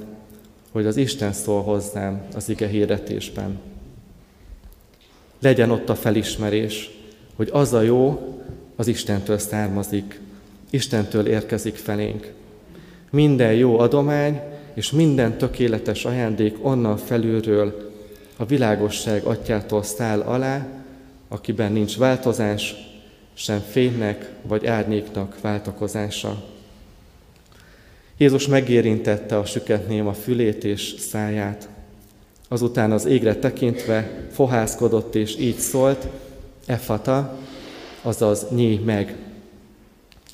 hogy 0.72 0.86
az 0.86 0.96
Isten 0.96 1.32
szól 1.32 1.62
hozzám 1.62 2.26
az 2.34 2.48
ige 2.48 2.66
hirdetésben. 2.66 3.58
Legyen 5.40 5.70
ott 5.70 5.88
a 5.88 5.94
felismerés, 5.94 6.90
hogy 7.36 7.48
az 7.52 7.72
a 7.72 7.80
jó 7.80 8.34
az 8.76 8.86
Istentől 8.86 9.38
származik, 9.38 10.20
Istentől 10.70 11.26
érkezik 11.26 11.74
felénk. 11.74 12.32
Minden 13.10 13.52
jó 13.52 13.78
adomány 13.78 14.40
és 14.74 14.90
minden 14.90 15.38
tökéletes 15.38 16.04
ajándék 16.04 16.56
onnan 16.62 16.96
felülről 16.96 17.92
a 18.36 18.44
világosság 18.44 19.24
atyától 19.24 19.82
száll 19.82 20.20
alá, 20.20 20.66
akiben 21.28 21.72
nincs 21.72 21.96
változás, 21.96 22.74
sem 23.34 23.60
fénynek 23.60 24.30
vagy 24.42 24.66
árnyéknak 24.66 25.40
váltakozása. 25.40 26.55
Jézus 28.18 28.46
megérintette 28.46 29.38
a 29.38 29.44
süket 29.44 29.88
néma 29.88 30.12
fülét 30.12 30.64
és 30.64 30.94
száját. 30.98 31.68
Azután 32.48 32.92
az 32.92 33.04
égre 33.04 33.34
tekintve 33.34 34.26
fohászkodott 34.32 35.14
és 35.14 35.38
így 35.38 35.58
szólt, 35.58 36.06
Efata, 36.66 37.38
azaz 38.02 38.46
nyíj 38.50 38.76
meg. 38.84 39.16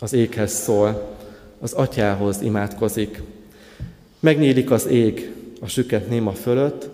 Az 0.01 0.13
éghez 0.13 0.53
szól, 0.53 1.17
az 1.61 1.73
atyához 1.73 2.41
imádkozik. 2.41 3.23
Megnyílik 4.21 4.71
az 4.71 4.87
ég 4.87 5.33
a 5.61 5.67
süket 5.67 6.09
néma 6.09 6.33
fölött, 6.33 6.89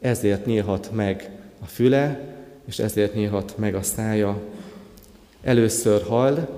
ezért 0.00 0.46
nyílhat 0.46 0.90
meg 0.92 1.30
a 1.62 1.66
füle, 1.66 2.20
és 2.64 2.78
ezért 2.78 3.14
nyílhat 3.14 3.54
meg 3.58 3.74
a 3.74 3.82
szája. 3.82 4.40
Először 5.42 6.02
hall, 6.02 6.48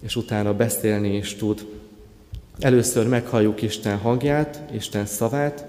és 0.00 0.16
utána 0.16 0.54
beszélni 0.54 1.16
is 1.16 1.34
tud. 1.34 1.66
Először 2.60 3.08
meghalljuk 3.08 3.62
Isten 3.62 3.98
hangját, 3.98 4.62
Isten 4.72 5.06
szavát, 5.06 5.66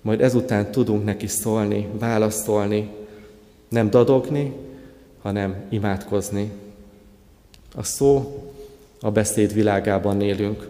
majd 0.00 0.20
ezután 0.20 0.70
tudunk 0.70 1.04
neki 1.04 1.26
szólni, 1.26 1.88
válaszolni, 1.98 2.90
nem 3.68 3.90
dadogni, 3.90 4.52
hanem 5.22 5.56
imádkozni. 5.68 6.50
A 7.74 7.82
szó, 7.82 8.42
a 9.00 9.10
beszéd 9.10 9.54
világában 9.54 10.20
élünk. 10.20 10.68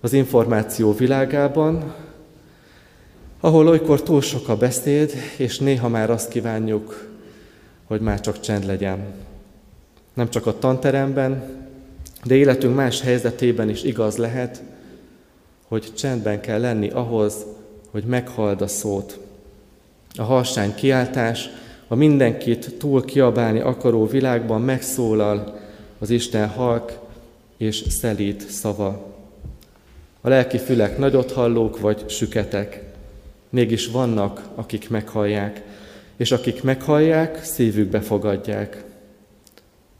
Az 0.00 0.12
információ 0.12 0.94
világában, 0.94 1.94
ahol 3.40 3.68
olykor 3.68 4.02
túl 4.02 4.20
sok 4.20 4.48
a 4.48 4.56
beszéd, 4.56 5.12
és 5.36 5.58
néha 5.58 5.88
már 5.88 6.10
azt 6.10 6.28
kívánjuk, 6.28 7.08
hogy 7.84 8.00
már 8.00 8.20
csak 8.20 8.40
csend 8.40 8.64
legyen. 8.64 9.04
Nem 10.14 10.30
csak 10.30 10.46
a 10.46 10.58
tanteremben, 10.58 11.42
de 12.24 12.34
életünk 12.34 12.74
más 12.74 13.00
helyzetében 13.00 13.68
is 13.68 13.82
igaz 13.82 14.16
lehet, 14.16 14.62
hogy 15.72 15.94
csendben 15.94 16.40
kell 16.40 16.60
lenni 16.60 16.88
ahhoz, 16.88 17.46
hogy 17.90 18.04
meghald 18.04 18.60
a 18.60 18.66
szót. 18.66 19.18
A 20.14 20.22
harsány 20.22 20.74
kiáltás, 20.74 21.48
a 21.88 21.94
mindenkit 21.94 22.74
túl 22.78 23.04
kiabálni 23.04 23.60
akaró 23.60 24.06
világban 24.06 24.60
megszólal 24.60 25.60
az 25.98 26.10
Isten 26.10 26.48
halk 26.48 26.98
és 27.56 27.84
szelít 27.88 28.50
szava. 28.50 29.16
A 30.20 30.28
lelki 30.28 30.58
fülek 30.58 30.98
nagyot 30.98 31.32
hallók 31.32 31.80
vagy 31.80 32.08
süketek, 32.08 32.82
mégis 33.48 33.86
vannak, 33.86 34.48
akik 34.54 34.90
meghallják, 34.90 35.62
és 36.16 36.32
akik 36.32 36.62
meghallják, 36.62 37.44
szívükbe 37.44 38.00
fogadják. 38.00 38.84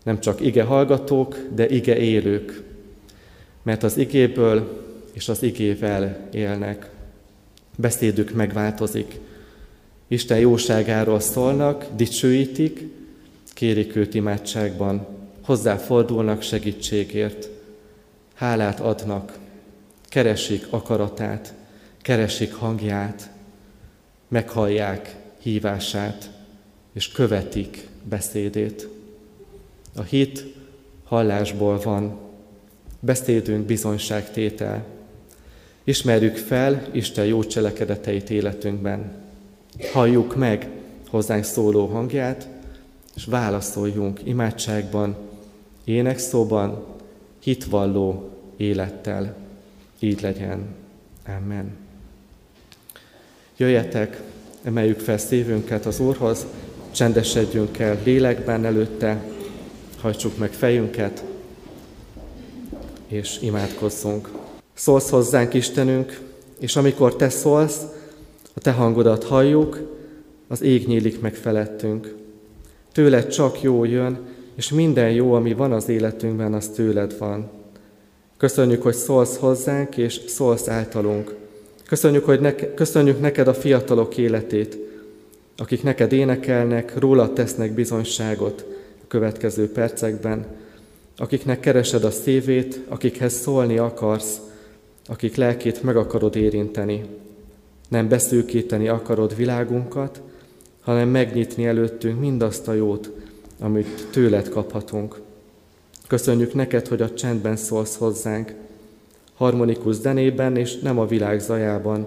Nem 0.05 0.21
csak 0.21 0.41
ige 0.41 0.63
hallgatók, 0.63 1.37
de 1.55 1.69
ige 1.69 1.97
élők, 1.97 2.63
mert 3.63 3.83
az 3.83 3.97
igéből 3.97 4.82
és 5.13 5.29
az 5.29 5.43
igével 5.43 6.29
élnek. 6.33 6.91
Beszédük 7.77 8.33
megváltozik. 8.33 9.19
Isten 10.09 10.39
jóságáról 10.39 11.21
szólnak, 11.21 11.87
dicsőítik, 11.97 12.89
kérik 13.55 13.97
őt 13.97 14.15
imádságban, 14.15 15.07
hozzáfordulnak 15.45 16.43
segítségért, 16.43 17.49
hálát 18.35 18.81
adnak, 18.81 19.39
keresik 20.09 20.67
akaratát, 20.71 21.55
keresik 22.03 22.55
hangját, 22.55 23.31
meghallják 24.29 25.17
hívását, 25.39 26.31
és 26.93 27.09
követik 27.09 27.89
beszédét. 28.09 28.89
A 29.95 30.03
hit 30.03 30.45
hallásból 31.05 31.79
van, 31.79 32.19
beszédünk 33.01 33.67
bizonyságtétel. 33.67 34.85
Ismerjük 35.85 36.37
fel 36.37 36.87
Isten 36.93 37.25
jó 37.25 37.45
cselekedeteit 37.45 38.31
életünkben. 38.31 39.13
Halljuk 39.93 40.37
meg 40.37 40.69
hozzánk 41.09 41.45
szóló 41.45 41.87
hangját, 41.87 42.49
és 43.15 43.25
válaszoljunk 43.25 44.21
imádságban, 44.25 45.17
énekszóban, 45.85 46.85
hitvalló 47.43 48.31
élettel. 48.57 49.35
Így 49.99 50.21
legyen. 50.21 50.67
Amen. 51.27 51.77
Jöjjetek, 53.57 54.21
emeljük 54.63 55.01
fel 55.01 55.19
szívünket 55.19 55.87
az 55.87 56.01
Úrhoz, 56.01 56.47
csendesedjünk 56.91 57.79
el 57.79 57.99
lélekben 58.05 58.65
előtte, 58.65 59.23
hajtsuk 60.01 60.39
meg 60.39 60.53
fejünket, 60.53 61.25
és 63.07 63.39
imádkozzunk. 63.41 64.42
Szólsz 64.75 65.11
hozzánk, 65.11 65.55
Istenünk, 65.55 66.21
és 66.59 66.77
amikor 66.77 67.17
Te 67.17 67.29
szólsz, 67.29 67.81
a 68.55 68.61
Te 68.61 68.71
hangodat 68.71 69.25
halljuk, 69.25 69.79
az 70.49 70.63
ég 70.63 70.87
nyílik 70.87 71.21
meg 71.21 71.35
felettünk. 71.35 72.15
Tőled 72.93 73.27
csak 73.27 73.63
jó 73.63 73.85
jön, 73.85 74.19
és 74.55 74.71
minden 74.71 75.11
jó, 75.11 75.33
ami 75.33 75.55
van 75.55 75.73
az 75.73 75.89
életünkben, 75.89 76.55
az 76.55 76.69
tőled 76.69 77.19
van. 77.19 77.51
Köszönjük, 78.37 78.83
hogy 78.83 78.95
szólsz 78.95 79.37
hozzánk, 79.37 79.97
és 79.97 80.21
szólsz 80.27 80.69
általunk. 80.69 81.35
Köszönjük, 81.87 82.25
hogy 82.25 82.41
neke, 82.41 82.75
köszönjük 82.75 83.21
neked 83.21 83.49
a 83.49 83.55
fiatalok 83.55 84.17
életét, 84.17 84.79
akik 85.57 85.83
neked 85.83 86.13
énekelnek, 86.13 86.99
rólad 86.99 87.33
tesznek 87.33 87.73
bizonyságot 87.73 88.65
a 89.03 89.07
következő 89.09 89.73
percekben, 89.73 90.47
akiknek 91.17 91.61
keresed 91.61 92.05
a 92.05 92.11
szívét, 92.11 92.81
akikhez 92.89 93.33
szólni 93.33 93.79
akarsz, 93.79 94.41
akik 95.07 95.37
lelkét 95.37 95.83
meg 95.83 95.97
akarod 95.97 96.37
érinteni. 96.37 97.05
Nem 97.89 98.09
beszűkíteni 98.09 98.89
akarod 98.89 99.37
világunkat, 99.37 100.23
hanem 100.81 101.09
megnyitni 101.09 101.67
előttünk 101.67 102.21
mindazt 102.21 102.69
a 102.69 102.73
jót, 102.73 103.11
amit 103.61 104.09
tőled 104.11 104.49
kaphatunk. 104.49 105.21
Köszönjük 106.07 106.55
neked, 106.55 106.87
hogy 106.87 107.03
a 107.03 107.15
csendben 107.15 107.57
szólsz 107.57 107.97
hozzánk, 107.97 108.55
harmonikus 109.35 109.95
zenében 109.95 110.57
és 110.57 110.79
nem 110.79 110.99
a 110.99 111.07
világ 111.07 111.41
zajában. 111.41 112.07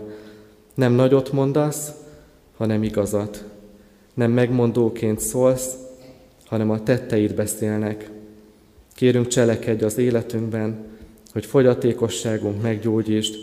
Nem 0.74 0.94
nagyot 0.94 1.32
mondasz, 1.32 1.92
hanem 2.58 2.84
igazat. 2.84 3.44
Nem 4.14 4.32
megmondóként 4.32 5.20
szólsz, 5.20 5.74
hanem 6.46 6.70
a 6.70 6.84
tetteid 6.84 7.36
beszélnek. 7.36 8.10
Kérünk 8.94 9.28
cselekedj 9.28 9.84
az 9.84 9.98
életünkben, 9.98 10.86
hogy 11.36 11.46
fogyatékosságunk 11.46 12.62
meggyógyítsd, 12.62 13.36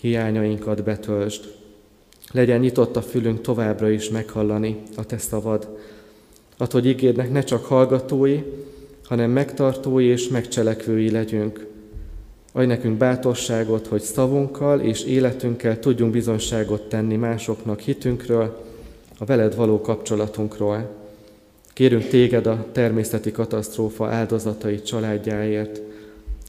hiányainkat 0.00 0.84
betöltsd. 0.84 1.54
Legyen 2.32 2.60
nyitott 2.60 2.96
a 2.96 3.02
fülünk 3.02 3.40
továbbra 3.40 3.90
is 3.90 4.10
meghallani 4.10 4.82
a 4.96 5.04
te 5.04 5.18
szavad. 5.18 5.68
Add, 6.56 6.72
hogy 6.72 6.86
ígédnek 6.86 7.32
ne 7.32 7.42
csak 7.42 7.64
hallgatói, 7.64 8.42
hanem 9.04 9.30
megtartói 9.30 10.04
és 10.04 10.28
megcselekvői 10.28 11.10
legyünk. 11.10 11.66
Adj 12.52 12.66
nekünk 12.66 12.96
bátorságot, 12.96 13.86
hogy 13.86 14.02
szavunkkal 14.02 14.80
és 14.80 15.04
életünkkel 15.04 15.78
tudjunk 15.78 16.12
bizonyságot 16.12 16.88
tenni 16.88 17.16
másoknak 17.16 17.80
hitünkről, 17.80 18.64
a 19.18 19.24
veled 19.24 19.56
való 19.56 19.80
kapcsolatunkról. 19.80 20.90
Kérünk 21.72 22.08
téged 22.08 22.46
a 22.46 22.66
természeti 22.72 23.30
katasztrófa 23.30 24.08
áldozatai 24.08 24.82
családjáért 24.82 25.80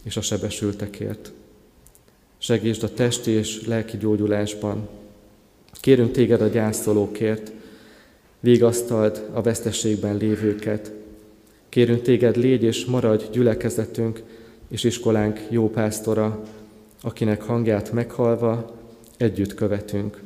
és 0.04 0.18
a 0.18 0.22
sebesültekért. 0.22 1.32
Segítsd 2.38 2.84
a 2.84 2.94
testi 2.94 3.32
és 3.32 3.66
lelki 3.66 3.98
gyógyulásban. 3.98 4.88
Kérünk 5.72 6.12
téged 6.12 6.42
a 6.42 6.48
gyászolókért, 6.48 7.52
vigasztald 8.40 9.30
a 9.34 9.42
vesztességben 9.42 10.18
lévőket. 10.18 10.92
Kérünk 11.70 12.02
téged, 12.02 12.36
légy 12.36 12.64
és 12.64 12.86
maradj 12.86 13.26
gyülekezetünk 13.32 14.24
és 14.68 14.84
iskolánk 14.84 15.40
jó 15.50 15.70
pásztora, 15.70 16.44
akinek 17.02 17.42
hangját 17.42 17.92
meghalva 17.92 18.76
együtt 19.18 19.54
követünk. 19.54 20.22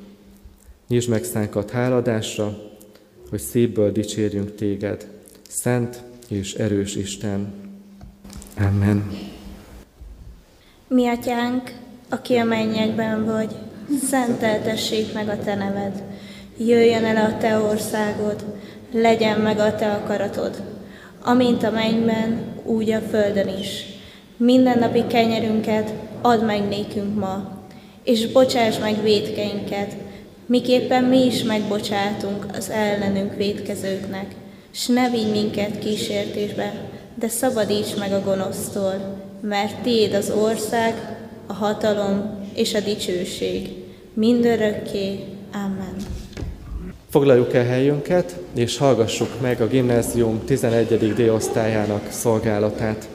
Nyisd 0.88 1.10
meg 1.10 1.24
szánkat 1.24 1.70
háladásra, 1.70 2.58
hogy 3.30 3.40
szívből 3.40 3.92
dicsérjünk 3.92 4.56
téged, 4.56 5.08
szent 5.48 6.04
és 6.28 6.54
erős 6.54 6.96
Isten. 6.96 7.54
Amen. 8.58 9.32
Mi 10.94 11.08
atyánk, 11.08 11.72
aki 12.10 12.36
a 12.36 12.44
mennyekben 12.44 13.26
vagy, 13.26 13.56
szenteltessék 14.10 15.14
meg 15.14 15.30
a 15.30 15.38
te 15.44 15.56
neved. 15.56 16.04
Jöjjön 16.58 17.06
el 17.06 17.26
a 17.26 17.38
te 17.38 17.58
országod, 17.58 18.44
legyen 18.92 19.40
meg 19.40 19.60
a 19.60 19.76
te 19.76 19.92
akaratod, 19.92 20.64
amint 21.22 21.64
a 21.64 21.72
mennyben, 21.72 22.42
úgy 22.64 22.92
a 22.92 23.00
földön 23.00 23.48
is. 23.60 23.86
Minden 24.38 24.80
napi 24.80 25.08
kenyerünket 25.08 25.94
add 26.22 26.40
meg 26.40 26.68
nékünk 26.68 27.20
ma, 27.20 27.52
és 28.04 28.28
bocsáss 28.28 28.80
meg 28.80 29.02
védkeinket, 29.02 29.96
miképpen 30.46 31.04
mi 31.04 31.26
is 31.26 31.44
megbocsátunk 31.44 32.46
az 32.58 32.70
ellenünk 32.70 33.36
védkezőknek, 33.36 34.36
s 34.72 34.88
ne 34.88 35.10
vigy 35.10 35.32
minket 35.32 35.80
kísértésbe, 35.80 36.74
de 37.16 37.28
szabadíts 37.28 37.98
meg 37.98 38.14
a 38.14 38.24
gonosztól, 38.24 39.32
mert 39.48 39.82
Tiéd 39.82 40.14
az 40.14 40.30
ország, 40.30 41.18
a 41.48 41.54
hatalom 41.54 42.40
és 42.54 42.74
a 42.74 42.80
dicsőség, 42.80 43.70
mindörökké. 44.14 45.20
Amen. 45.54 45.96
Foglaljuk 47.10 47.54
el 47.54 47.66
helyünket, 47.66 48.36
és 48.54 48.78
hallgassuk 48.78 49.42
meg 49.42 49.62
a 49.62 49.68
gimnázium 49.68 50.42
11. 50.46 51.14
D-osztályának 51.14 52.12
szolgálatát. 52.12 53.08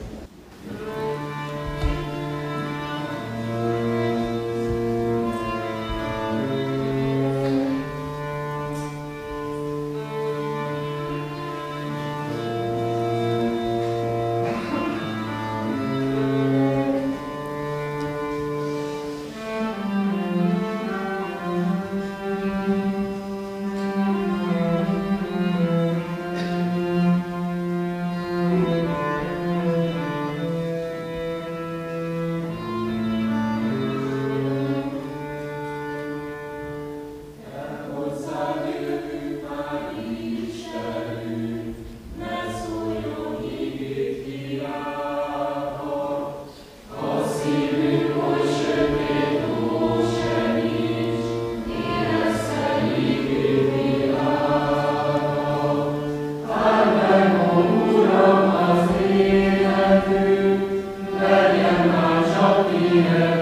Yeah. 62.99 63.38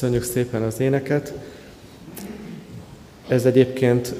Köszönjük 0.00 0.24
szépen 0.24 0.62
az 0.62 0.80
éneket. 0.80 1.32
Ez 3.28 3.46
egyébként 3.46 4.14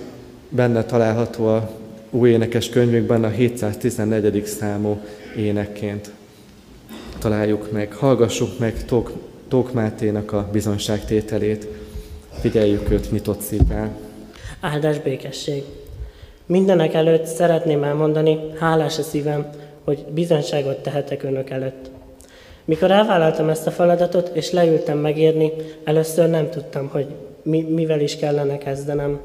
benne 0.48 0.84
található 0.84 1.46
a 1.46 1.70
új 2.10 2.30
énekes 2.30 2.68
könyvünkben 2.68 3.24
a 3.24 3.28
714. 3.28 4.46
számú 4.46 5.00
énekként 5.36 6.10
találjuk 7.18 7.72
meg. 7.72 7.92
Hallgassuk 7.92 8.58
meg 8.58 8.84
Tók, 8.84 9.12
Tók 9.48 9.72
Máténak 9.72 10.32
a 10.32 10.48
bizonságtételét. 10.52 11.66
Figyeljük 12.40 12.90
őt 12.90 13.10
nyitott 13.10 13.40
szívvel. 13.40 13.98
Áldás 14.60 14.98
békesség! 14.98 15.62
Mindenek 16.46 16.94
előtt 16.94 17.26
szeretném 17.26 17.82
elmondani, 17.82 18.38
hálás 18.58 18.98
a 18.98 19.02
szívem, 19.02 19.50
hogy 19.84 20.04
bizonságot 20.14 20.82
tehetek 20.82 21.22
önök 21.22 21.50
előtt. 21.50 21.90
Mikor 22.70 22.90
elvállaltam 22.90 23.48
ezt 23.48 23.66
a 23.66 23.70
feladatot, 23.70 24.30
és 24.33 24.50
leültem 24.50 24.98
megírni, 24.98 25.52
először 25.85 26.28
nem 26.28 26.50
tudtam, 26.50 26.88
hogy 26.88 27.06
mi, 27.42 27.61
mivel 27.61 28.00
is 28.00 28.16
kellene 28.16 28.59
kezdenem. 28.59 29.20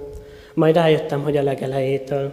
Majd 0.53 0.75
rájöttem, 0.75 1.23
hogy 1.23 1.37
a 1.37 1.43
legelejétől. 1.43 2.31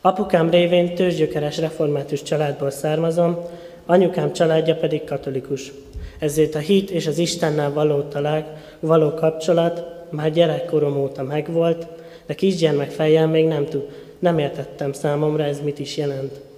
Apukám 0.00 0.50
révén 0.50 0.94
tőzsgyökeres 0.94 1.58
református 1.58 2.22
családból 2.22 2.70
származom, 2.70 3.38
anyukám 3.86 4.32
családja 4.32 4.76
pedig 4.76 5.04
katolikus. 5.04 5.72
Ezért 6.18 6.54
a 6.54 6.58
hit 6.58 6.90
és 6.90 7.06
az 7.06 7.18
Istennel 7.18 7.72
való 7.72 8.00
talág, 8.00 8.44
való 8.80 9.14
kapcsolat 9.14 9.84
már 10.10 10.32
gyerekkorom 10.32 11.00
óta 11.00 11.22
megvolt, 11.22 11.86
de 12.26 12.34
kisgyermek 12.34 12.90
fejjel 12.90 13.26
még 13.26 13.46
nem, 13.46 13.66
tud, 13.66 13.88
nem 14.18 14.38
értettem 14.38 14.92
számomra 14.92 15.44
ez 15.44 15.60
mit 15.60 15.78
is 15.78 15.96
jelent. 15.96 16.49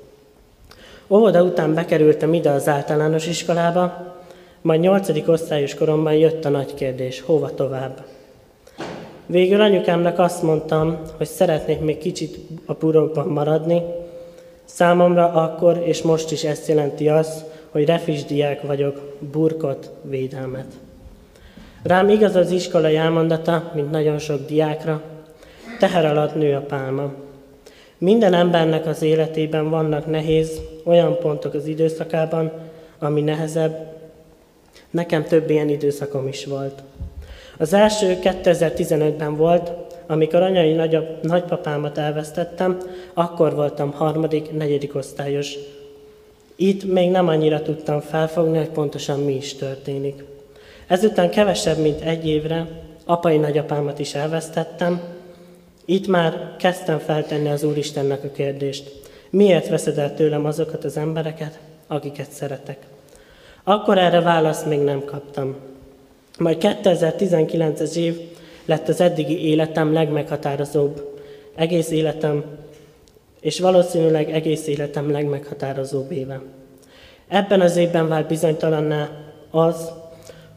Óvoda 1.13 1.43
után 1.43 1.75
bekerültem 1.75 2.35
ide 2.35 2.51
az 2.51 2.69
általános 2.69 3.27
iskolába, 3.27 4.15
majd 4.61 4.81
nyolcadik 4.81 5.29
osztályos 5.29 5.75
koromban 5.75 6.15
jött 6.15 6.45
a 6.45 6.49
nagy 6.49 6.75
kérdés, 6.75 7.21
hova 7.21 7.55
tovább. 7.55 8.05
Végül 9.27 9.61
anyukámnak 9.61 10.19
azt 10.19 10.43
mondtam, 10.43 10.99
hogy 11.17 11.27
szeretnék 11.27 11.81
még 11.81 11.99
kicsit 11.99 12.39
a 12.67 12.73
purokban 12.75 13.29
maradni. 13.29 13.83
Számomra 14.65 15.33
akkor 15.33 15.83
és 15.85 16.03
most 16.03 16.31
is 16.31 16.45
ezt 16.45 16.69
jelenti 16.69 17.09
az, 17.09 17.45
hogy 17.71 17.85
refisdiák 17.85 18.63
vagyok, 18.63 19.17
burkot, 19.33 19.91
védelmet. 20.03 20.73
Rám 21.83 22.09
igaz 22.09 22.35
az 22.35 22.51
iskolai 22.51 22.97
elmondata, 22.97 23.71
mint 23.75 23.91
nagyon 23.91 24.19
sok 24.19 24.47
diákra, 24.47 25.03
teher 25.79 26.05
alatt 26.05 26.35
nő 26.35 26.55
a 26.55 26.61
pálma. 26.61 27.13
Minden 28.03 28.35
embernek 28.35 28.87
az 28.87 29.03
életében 29.03 29.71
vannak 29.71 30.07
nehéz, 30.07 30.61
olyan 30.85 31.19
pontok 31.19 31.55
az 31.55 31.67
időszakában, 31.67 32.53
ami 32.99 33.21
nehezebb. 33.21 33.87
Nekem 34.91 35.25
több 35.25 35.51
ilyen 35.51 35.69
időszakom 35.69 36.29
is 36.29 36.45
volt. 36.45 36.83
Az 37.59 37.73
első 37.73 38.19
2015-ben 38.23 39.37
volt, 39.37 39.73
amikor 40.07 40.43
anyai 40.43 40.73
nagyobb, 40.73 41.07
nagypapámat 41.23 41.99
elvesztettem, 41.99 42.79
akkor 43.15 43.55
voltam 43.55 43.93
harmadik, 43.93 44.53
negyedik 44.53 44.95
osztályos. 44.95 45.55
Itt 46.57 46.85
még 46.85 47.11
nem 47.11 47.29
annyira 47.29 47.63
tudtam 47.63 48.01
felfogni, 48.01 48.59
hogy 48.59 48.71
pontosan 48.71 49.21
mi 49.21 49.35
is 49.35 49.55
történik. 49.55 50.25
Ezután 50.87 51.31
kevesebb, 51.31 51.79
mint 51.79 52.01
egy 52.01 52.29
évre 52.29 52.67
apai 53.05 53.37
nagyapámat 53.37 53.99
is 53.99 54.15
elvesztettem. 54.15 55.21
Itt 55.85 56.07
már 56.07 56.55
kezdtem 56.59 56.99
feltenni 56.99 57.49
az 57.49 57.63
Úristennek 57.63 58.25
a 58.25 58.33
kérdést. 58.33 58.93
Miért 59.31 59.69
veszed 59.69 59.99
el 59.99 60.15
tőlem 60.15 60.45
azokat 60.45 60.85
az 60.85 60.97
embereket, 60.97 61.59
akiket 61.87 62.31
szeretek? 62.31 62.79
Akkor 63.65 63.99
erre 63.99 64.21
választ 64.21 64.67
még 64.67 64.81
nem 64.81 65.05
kaptam. 65.05 65.57
Majd 66.39 66.57
2019-es 66.61 67.95
év 67.97 68.21
lett 68.65 68.89
az 68.89 69.01
eddigi 69.01 69.47
életem 69.47 69.93
legmeghatározóbb, 69.93 71.21
egész 71.55 71.91
életem, 71.91 72.45
és 73.41 73.61
valószínűleg 73.61 74.31
egész 74.31 74.67
életem 74.67 75.11
legmeghatározóbb 75.11 76.11
éve. 76.11 76.43
Ebben 77.29 77.61
az 77.61 77.77
évben 77.77 78.09
vált 78.09 78.27
bizonytalanná 78.27 79.11
az, 79.51 79.91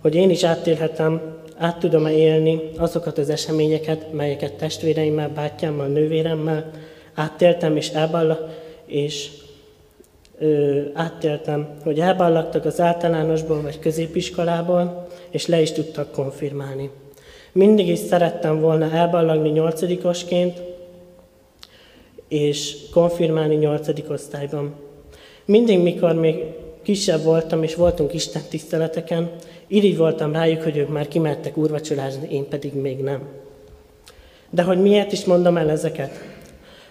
hogy 0.02 0.16
én 0.16 0.30
is 0.30 0.44
átélhetem, 0.44 1.22
át 1.58 1.80
tudom-e 1.80 2.12
élni 2.12 2.62
azokat 2.78 3.18
az 3.18 3.30
eseményeket, 3.30 4.12
melyeket 4.14 4.54
testvéreimmel, 4.54 5.30
bátyámmal, 5.30 5.88
nővéremmel 5.88 6.72
átéltem, 7.14 7.76
és 7.76 7.90
elballa, 7.90 8.50
és 8.86 9.30
ö, 10.40 10.82
áttéltem, 10.94 11.68
hogy 11.84 12.00
elballagtak 12.00 12.66
az 12.66 12.80
általánosból 12.80 13.62
vagy 13.62 13.80
középiskolából, 13.80 15.08
és 15.30 15.48
le 15.48 15.62
is 15.62 15.72
tudtak 15.72 16.12
konfirmálni. 16.12 16.90
Mindig 17.52 17.88
is 17.88 18.00
szerettem 18.00 18.60
volna 18.60 18.92
elballagni 18.92 19.50
nyolcadikosként, 19.50 20.62
és 22.28 22.76
konfirmálni 22.92 23.56
nyolcadik 23.56 24.10
osztályban. 24.10 24.74
Mindig, 25.46 25.80
mikor 25.80 26.14
még 26.14 26.44
kisebb 26.86 27.24
voltam, 27.24 27.64
és 27.64 27.76
voltunk 27.76 28.14
Isten 28.14 28.42
tiszteleteken, 28.50 29.32
irigy 29.68 29.98
voltam 29.98 30.32
rájuk, 30.32 30.62
hogy 30.62 30.78
ők 30.78 30.90
már 30.90 31.08
kimertek 31.08 31.58
úrvacsorázni, 31.58 32.28
én 32.30 32.48
pedig 32.48 32.74
még 32.74 33.00
nem. 33.00 33.22
De 34.50 34.64
hogy 34.64 34.82
miért 34.82 35.12
is 35.12 35.26
mondom 35.26 35.58
el 35.58 35.70
ezeket? 35.70 36.12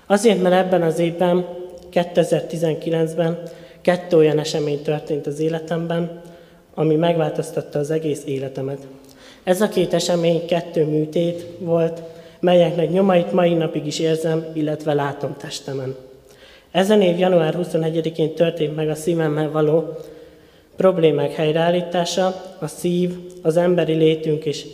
Azért, 0.06 0.42
mert 0.42 0.54
ebben 0.54 0.82
az 0.82 0.98
évben, 0.98 1.46
2019-ben 1.92 3.42
kettő 3.80 4.16
olyan 4.16 4.38
esemény 4.38 4.82
történt 4.82 5.26
az 5.26 5.40
életemben, 5.40 6.20
ami 6.74 6.94
megváltoztatta 6.94 7.78
az 7.78 7.90
egész 7.90 8.22
életemet. 8.24 8.86
Ez 9.44 9.60
a 9.60 9.68
két 9.68 9.94
esemény 9.94 10.46
kettő 10.46 10.84
műtét 10.84 11.46
volt, 11.58 12.02
melyeknek 12.40 12.90
nyomait 12.90 13.32
mai 13.32 13.54
napig 13.54 13.86
is 13.86 13.98
érzem, 13.98 14.46
illetve 14.52 14.94
látom 14.94 15.36
testemen. 15.36 15.94
Ezen 16.74 17.02
év 17.02 17.18
január 17.18 17.58
21-én 17.62 18.34
történt 18.34 18.74
meg 18.74 18.88
a 18.88 18.94
szívemmel 18.94 19.50
való 19.50 19.96
problémák 20.76 21.32
helyreállítása, 21.32 22.34
a 22.58 22.66
szív, 22.66 23.10
az 23.42 23.56
emberi 23.56 23.92
létünk 23.92 24.44
és 24.44 24.66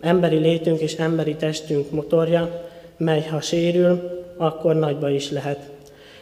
emberi 0.00 0.36
létünk 0.36 0.80
és 0.80 0.94
emberi 0.94 1.34
testünk 1.34 1.90
motorja, 1.90 2.68
mely 2.96 3.22
ha 3.22 3.40
sérül, 3.40 4.24
akkor 4.36 4.74
nagyba 4.74 5.10
is 5.10 5.30
lehet. 5.30 5.70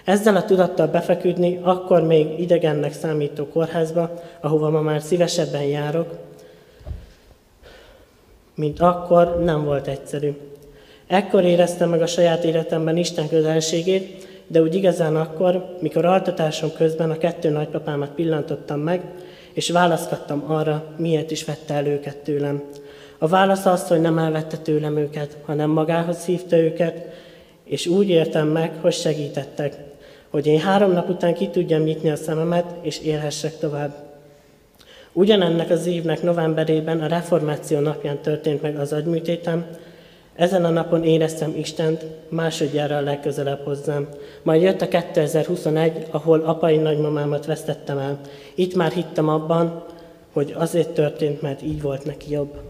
Ezzel 0.05 0.37
a 0.37 0.45
tudattal 0.45 0.87
befeküdni, 0.87 1.59
akkor 1.62 2.03
még 2.03 2.41
idegennek 2.41 2.93
számító 2.93 3.47
kórházba, 3.47 4.23
ahova 4.41 4.71
ma 4.71 4.81
már 4.81 5.03
szívesebben 5.03 5.65
járok, 5.65 6.19
mint 8.55 8.81
akkor 8.81 9.43
nem 9.45 9.65
volt 9.65 9.87
egyszerű. 9.87 10.33
Ekkor 11.07 11.45
éreztem 11.45 11.91
meg 11.91 12.03
a 12.03 12.07
saját 12.07 12.45
életemben 12.45 12.97
Isten 12.97 13.29
közelségét, 13.29 14.33
de 14.47 14.63
úgy 14.63 14.75
igazán 14.75 15.17
akkor, 15.17 15.77
mikor 15.81 16.05
altatásom 16.05 16.73
közben 16.77 17.11
a 17.11 17.19
kettő 17.19 17.51
nagypapámat 17.51 18.11
pillantottam 18.11 18.81
meg, 18.81 19.03
és 19.53 19.71
választottam 19.71 20.45
arra, 20.47 20.85
miért 20.97 21.31
is 21.31 21.45
vette 21.45 21.75
el 21.75 21.87
őket 21.87 22.17
tőlem. 22.17 22.63
A 23.19 23.27
válasz 23.27 23.67
az, 23.67 23.89
hogy 23.89 24.01
nem 24.01 24.19
elvette 24.19 24.57
tőlem 24.57 24.97
őket, 24.97 25.37
hanem 25.45 25.71
magához 25.71 26.25
hívta 26.25 26.57
őket, 26.57 27.07
és 27.65 27.87
úgy 27.87 28.09
értem 28.09 28.49
meg, 28.49 28.73
hogy 28.81 28.93
segítettek, 28.93 29.77
hogy 30.31 30.47
én 30.47 30.61
három 30.61 30.93
nap 30.93 31.09
után 31.09 31.35
ki 31.35 31.49
tudjam 31.49 31.83
nyitni 31.83 32.11
a 32.11 32.17
szememet, 32.17 32.75
és 32.83 33.01
élhessek 33.01 33.59
tovább. 33.59 33.95
Ugyanennek 35.13 35.71
az 35.71 35.87
évnek 35.87 36.23
novemberében 36.23 37.01
a 37.01 37.07
reformáció 37.07 37.79
napján 37.79 38.19
történt 38.19 38.63
meg 38.63 38.79
az 38.79 38.93
agyműtétem, 38.93 39.67
ezen 40.35 40.64
a 40.64 40.70
napon 40.70 41.05
éreztem 41.05 41.55
Istent 41.57 42.05
másodjára 42.28 42.97
a 42.97 43.01
legközelebb 43.01 43.64
hozzám. 43.64 44.09
Majd 44.43 44.62
jött 44.62 44.80
a 44.80 44.89
2021, 44.89 46.07
ahol 46.11 46.41
apai 46.41 46.76
nagymamámat 46.76 47.47
vesztettem 47.47 47.99
el. 47.99 48.18
Itt 48.55 48.74
már 48.74 48.93
hittem 48.93 49.28
abban, 49.28 49.85
hogy 50.32 50.55
azért 50.59 50.89
történt, 50.89 51.43
mert 51.43 51.62
így 51.62 51.82
volt 51.82 52.05
neki 52.05 52.30
jobb. 52.30 52.61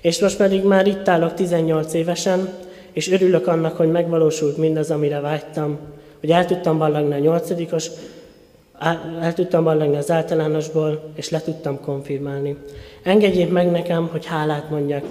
És 0.00 0.20
most 0.20 0.36
pedig 0.36 0.64
már 0.64 0.86
itt 0.86 1.08
állok 1.08 1.34
18 1.34 1.94
évesen, 1.94 2.48
és 2.92 3.12
örülök 3.12 3.46
annak, 3.46 3.76
hogy 3.76 3.90
megvalósult 3.90 4.56
mindaz, 4.56 4.90
amire 4.90 5.20
vágytam, 5.20 5.78
hogy 6.20 6.30
el 6.30 6.44
tudtam 6.44 6.78
ballagni 6.78 7.14
a 7.14 7.18
nyolcadikos, 7.18 7.90
el 9.20 9.34
tudtam 9.34 9.64
ballagni 9.64 9.96
az 9.96 10.10
általánosból, 10.10 11.02
és 11.14 11.30
le 11.30 11.40
tudtam 11.40 11.80
konfirmálni. 11.80 12.56
Engedjék 13.02 13.50
meg 13.50 13.70
nekem, 13.70 14.08
hogy 14.12 14.26
hálát 14.26 14.70
mondjak. 14.70 15.04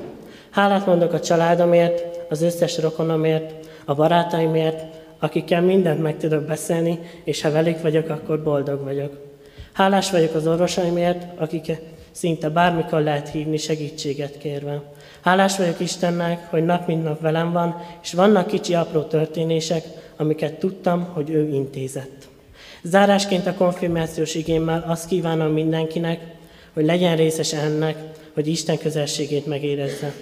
Hálát 0.56 0.86
mondok 0.86 1.14
a 1.14 1.20
családomért, 1.20 2.04
az 2.30 2.42
összes 2.42 2.78
rokonomért, 2.78 3.54
a 3.86 3.94
barátaimért, 3.94 4.84
akikkel 5.20 5.62
mindent 5.62 6.02
meg 6.02 6.18
tudok 6.18 6.44
beszélni, 6.44 7.00
és 7.24 7.42
ha 7.42 7.52
velük 7.52 7.82
vagyok, 7.82 8.10
akkor 8.10 8.44
boldog 8.44 8.84
vagyok. 8.84 9.12
Hálás 9.74 10.12
vagyok 10.12 10.34
az 10.34 10.48
orvosaimért, 10.48 11.40
akik 11.40 11.72
szinte 12.12 12.50
bármikor 12.50 13.02
lehet 13.02 13.30
hívni 13.30 13.58
segítséget 13.58 14.38
kérve. 14.38 14.82
Hálás 15.22 15.58
vagyok 15.58 15.80
Istennek, 15.80 16.50
hogy 16.50 16.66
nap 16.66 16.88
mint 16.88 17.04
nap 17.04 17.22
velem 17.22 17.52
van, 17.52 17.82
és 18.04 18.14
vannak 18.14 18.48
kicsi 18.48 18.74
apró 18.74 19.02
történések, 19.02 19.84
amiket 20.18 20.60
tudtam, 20.60 21.04
hogy 21.14 21.30
ő 21.30 21.48
intézett. 21.48 22.28
Zárásként 22.84 23.48
a 23.48 23.54
konfirmációs 23.54 24.36
igémmel 24.36 24.86
azt 24.88 25.08
kívánom 25.08 25.52
mindenkinek, 25.52 26.20
hogy 26.74 26.86
legyen 26.86 27.16
részes 27.16 27.54
ennek, 27.54 27.98
hogy 28.34 28.48
Isten 28.48 28.78
közelségét 28.78 29.46
megérezze. 29.46 30.14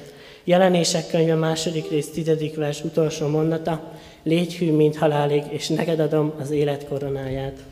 Jelenések 0.44 1.08
könyve 1.08 1.36
második 1.36 1.90
rész, 1.90 2.10
tizedik 2.10 2.56
vers 2.56 2.84
utolsó 2.84 3.28
mondata, 3.28 3.92
légy 4.24 4.56
hű, 4.56 4.72
mint 4.72 4.98
halálig, 4.98 5.44
és 5.50 5.68
neked 5.68 6.00
adom 6.00 6.34
az 6.40 6.52
élet 6.52 6.88
koronáját. 6.88 7.64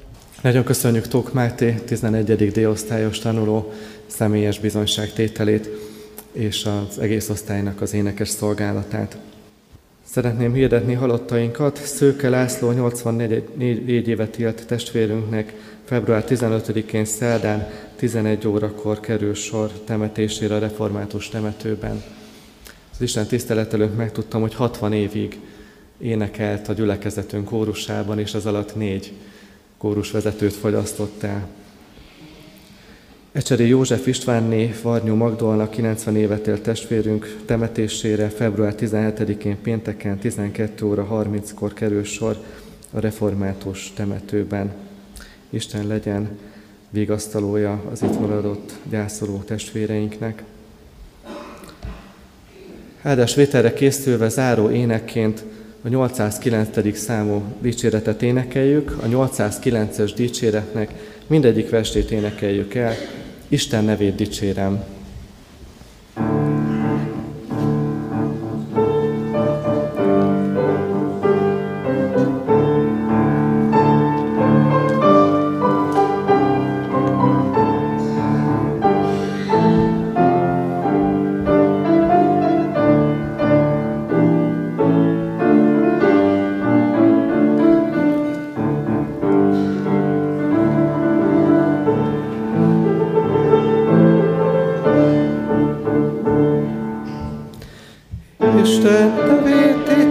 Nagyon 0.41 0.63
köszönjük 0.63 1.07
Tók 1.07 1.34
Máté, 1.34 1.76
11. 1.86 2.51
D-osztályos 2.51 3.19
tanuló 3.19 3.72
személyes 4.07 4.59
bizonyságtételét 4.59 5.69
és 6.32 6.65
az 6.65 6.99
egész 6.99 7.30
osztálynak 7.30 7.82
az 7.82 7.93
énekes 7.93 8.30
szolgálatát. 8.30 9.17
Szeretném 10.03 10.53
hirdetni 10.53 10.93
halottainkat. 10.93 11.78
Szőke 11.86 12.30
László 12.30 12.72
84 12.72 14.07
évet 14.07 14.38
élt 14.38 14.65
testvérünknek 14.67 15.53
február 15.84 16.24
15-én 16.28 17.05
szerdán 17.05 17.69
11 17.95 18.47
órakor 18.47 18.99
kerül 18.99 19.34
sor 19.34 19.72
temetésére 19.86 20.55
a 20.55 20.59
református 20.59 21.30
temetőben 21.30 22.03
az 23.01 23.07
Isten 23.07 23.27
tisztelet 23.27 23.73
előtt 23.73 23.97
megtudtam, 23.97 24.41
hogy 24.41 24.53
60 24.53 24.93
évig 24.93 25.39
énekelt 25.97 26.67
a 26.67 26.73
gyülekezetünk 26.73 27.45
kórusában, 27.45 28.19
és 28.19 28.33
ez 28.33 28.45
alatt 28.45 28.75
négy 28.75 29.13
kórusvezetőt 29.77 30.53
fogyasztott 30.53 31.23
el. 31.23 31.47
Ecseri 33.31 33.67
József 33.67 34.07
Istvánné 34.07 34.73
Varnyó 34.81 35.15
Magdolna 35.15 35.69
90 35.69 36.15
évet 36.15 36.47
élt 36.47 36.61
testvérünk 36.61 37.37
temetésére 37.45 38.29
február 38.29 38.75
17-én 38.77 39.61
pénteken 39.61 40.17
12 40.17 40.85
óra 40.85 41.07
30-kor 41.11 41.73
kerül 41.73 42.03
sor 42.03 42.37
a 42.91 42.99
református 42.99 43.91
temetőben. 43.95 44.73
Isten 45.49 45.87
legyen 45.87 46.37
vigasztalója 46.89 47.83
az 47.91 48.01
itt 48.01 48.19
maradott 48.19 48.73
gyászoló 48.89 49.37
testvéreinknek. 49.37 50.43
Áldásvételre 53.03 53.73
készülve 53.73 54.29
záró 54.29 54.69
énekként 54.69 55.43
a 55.83 55.87
809. 55.87 56.97
számú 56.97 57.43
dicséretet 57.61 58.21
énekeljük, 58.21 58.97
a 59.03 59.05
809-es 59.05 60.11
dicséretnek 60.15 60.91
mindegyik 61.27 61.69
versét 61.69 62.11
énekeljük 62.11 62.73
el, 62.73 62.93
Isten 63.47 63.83
nevét 63.83 64.15
dicsérem. 64.15 64.83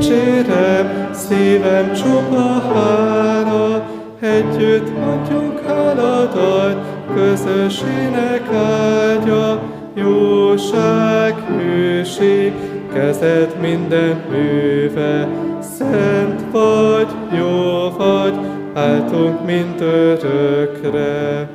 dicsérem, 0.01 1.11
szívem 1.13 1.93
csupa 1.93 2.61
hála, 2.75 3.87
együtt 4.21 4.89
adjunk 4.89 5.61
háladat, 5.67 6.77
közös 7.15 7.83
ének 8.01 8.43
ágya, 8.53 9.63
jóság, 9.95 11.35
hűség, 11.59 12.53
kezed 12.93 13.57
minden 13.61 14.25
műve, 14.31 15.29
szent 15.79 16.45
vagy, 16.53 17.09
jó 17.39 17.91
vagy, 17.99 18.35
áltunk 18.75 19.45
mind 19.47 19.81
örökre. 19.81 21.51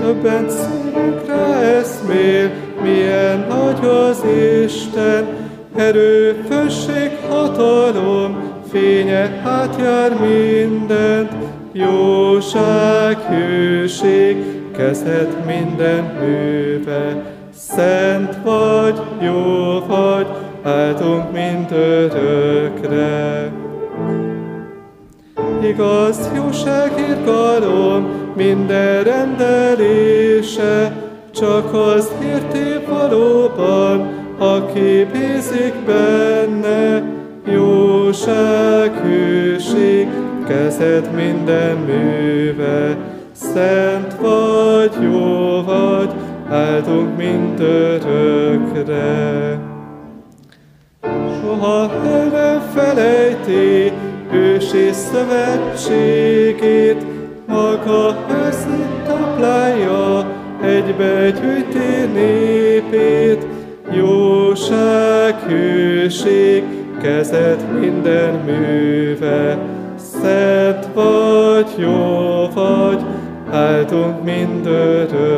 Többen 0.00 0.48
szívünkre 0.48 1.44
eszmél, 1.78 2.50
milyen 2.82 3.46
nagy 3.48 3.88
az 3.88 4.24
Isten, 4.64 5.47
erő, 5.78 6.44
fösség, 6.48 7.10
hatalom, 7.28 8.36
fénye 8.70 9.40
átjár 9.44 10.16
mindent, 10.20 11.32
jóság, 11.72 13.18
hőség, 13.18 14.36
kezdhet 14.76 15.44
minden 15.46 16.18
hőbe. 16.18 17.32
Szent 17.54 18.36
vagy, 18.44 19.00
jó 19.20 19.80
vagy, 19.86 20.26
áldunk 20.62 21.32
mind 21.32 21.72
örökre. 21.72 23.52
Igaz, 25.62 26.30
jóság, 26.36 26.92
irgalom, 27.08 28.08
minden 28.36 29.04
rendelése, 29.04 30.92
csak 31.34 31.74
az 31.74 32.12
érté 32.22 32.84
valóban, 32.88 34.17
aki 34.38 35.06
bízik 35.12 35.74
benne, 35.86 37.02
jóság, 37.44 39.00
hűség, 39.02 40.08
kezed 40.46 41.14
minden 41.14 41.76
műve, 41.76 42.96
szent 43.32 44.14
vagy, 44.20 44.92
jó 45.02 45.62
vagy, 45.62 46.10
áldunk 46.50 47.16
mind 47.16 47.60
örökre. 47.60 49.58
Soha 51.40 51.90
el 52.04 52.26
nem 52.26 52.60
felejti 52.74 53.92
ős 54.32 54.72
és 54.72 54.94
szövetségét, 54.94 56.16
maga 57.46 58.16
őszi 58.46 58.84
táplálja, 59.06 60.26
egybe 60.62 61.30
gyűjti 61.30 62.06
népét, 62.12 63.46
igazság, 64.68 65.34
hűség, 65.46 66.62
kezed 67.02 67.80
minden 67.80 68.34
műve, 68.34 69.58
szent 69.96 70.88
vagy, 70.94 71.74
jó 71.76 72.48
vagy, 72.54 73.00
áldunk 73.50 74.24
mindörökre. 74.24 75.36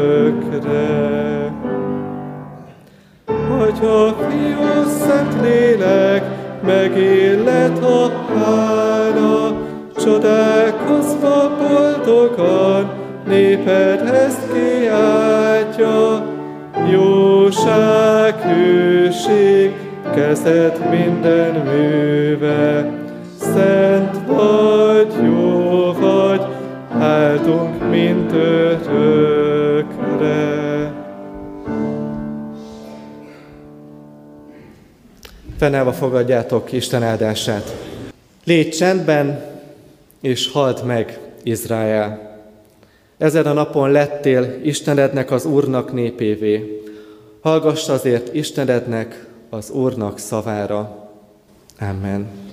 Atya, 3.59 4.17
fiú, 4.29 4.89
szent 5.07 5.35
lélek, 5.43 6.25
megillet 6.67 7.85
a 7.85 8.11
hála, 8.35 9.53
csodálkozva 9.97 11.57
boldogan, 11.59 12.91
néped 13.27 14.01
ezt 14.09 14.53
kiáltja, 14.53 16.25
jóság 16.91 18.35
ő 18.57 19.00
dicsőség, 19.21 19.73
kezed 20.15 20.91
minden 20.91 21.55
műve. 21.55 22.99
Szent 23.39 24.27
vagy, 24.27 25.13
jó 25.25 25.93
vagy, 25.93 26.43
áldunk 26.99 27.91
mint 27.91 28.33
örökre. 28.33 29.39
Fennállva 35.59 35.93
fogadjátok 35.93 36.73
Isten 36.73 37.03
áldását. 37.03 37.77
Légy 38.45 38.69
csendben, 38.71 39.45
és 40.21 40.53
halt 40.53 40.85
meg, 40.85 41.19
Izrael. 41.43 42.29
Ezen 43.19 43.47
a 43.47 43.53
napon 43.53 43.91
lettél 43.91 44.61
Istenednek 44.63 45.31
az 45.31 45.45
Úrnak 45.45 45.93
népévé. 45.93 46.80
Hallgass 47.41 47.89
azért 47.89 48.35
Istenednek, 48.35 49.27
az 49.51 49.71
Úrnak 49.71 50.19
szavára. 50.19 51.11
Amen. 51.79 52.50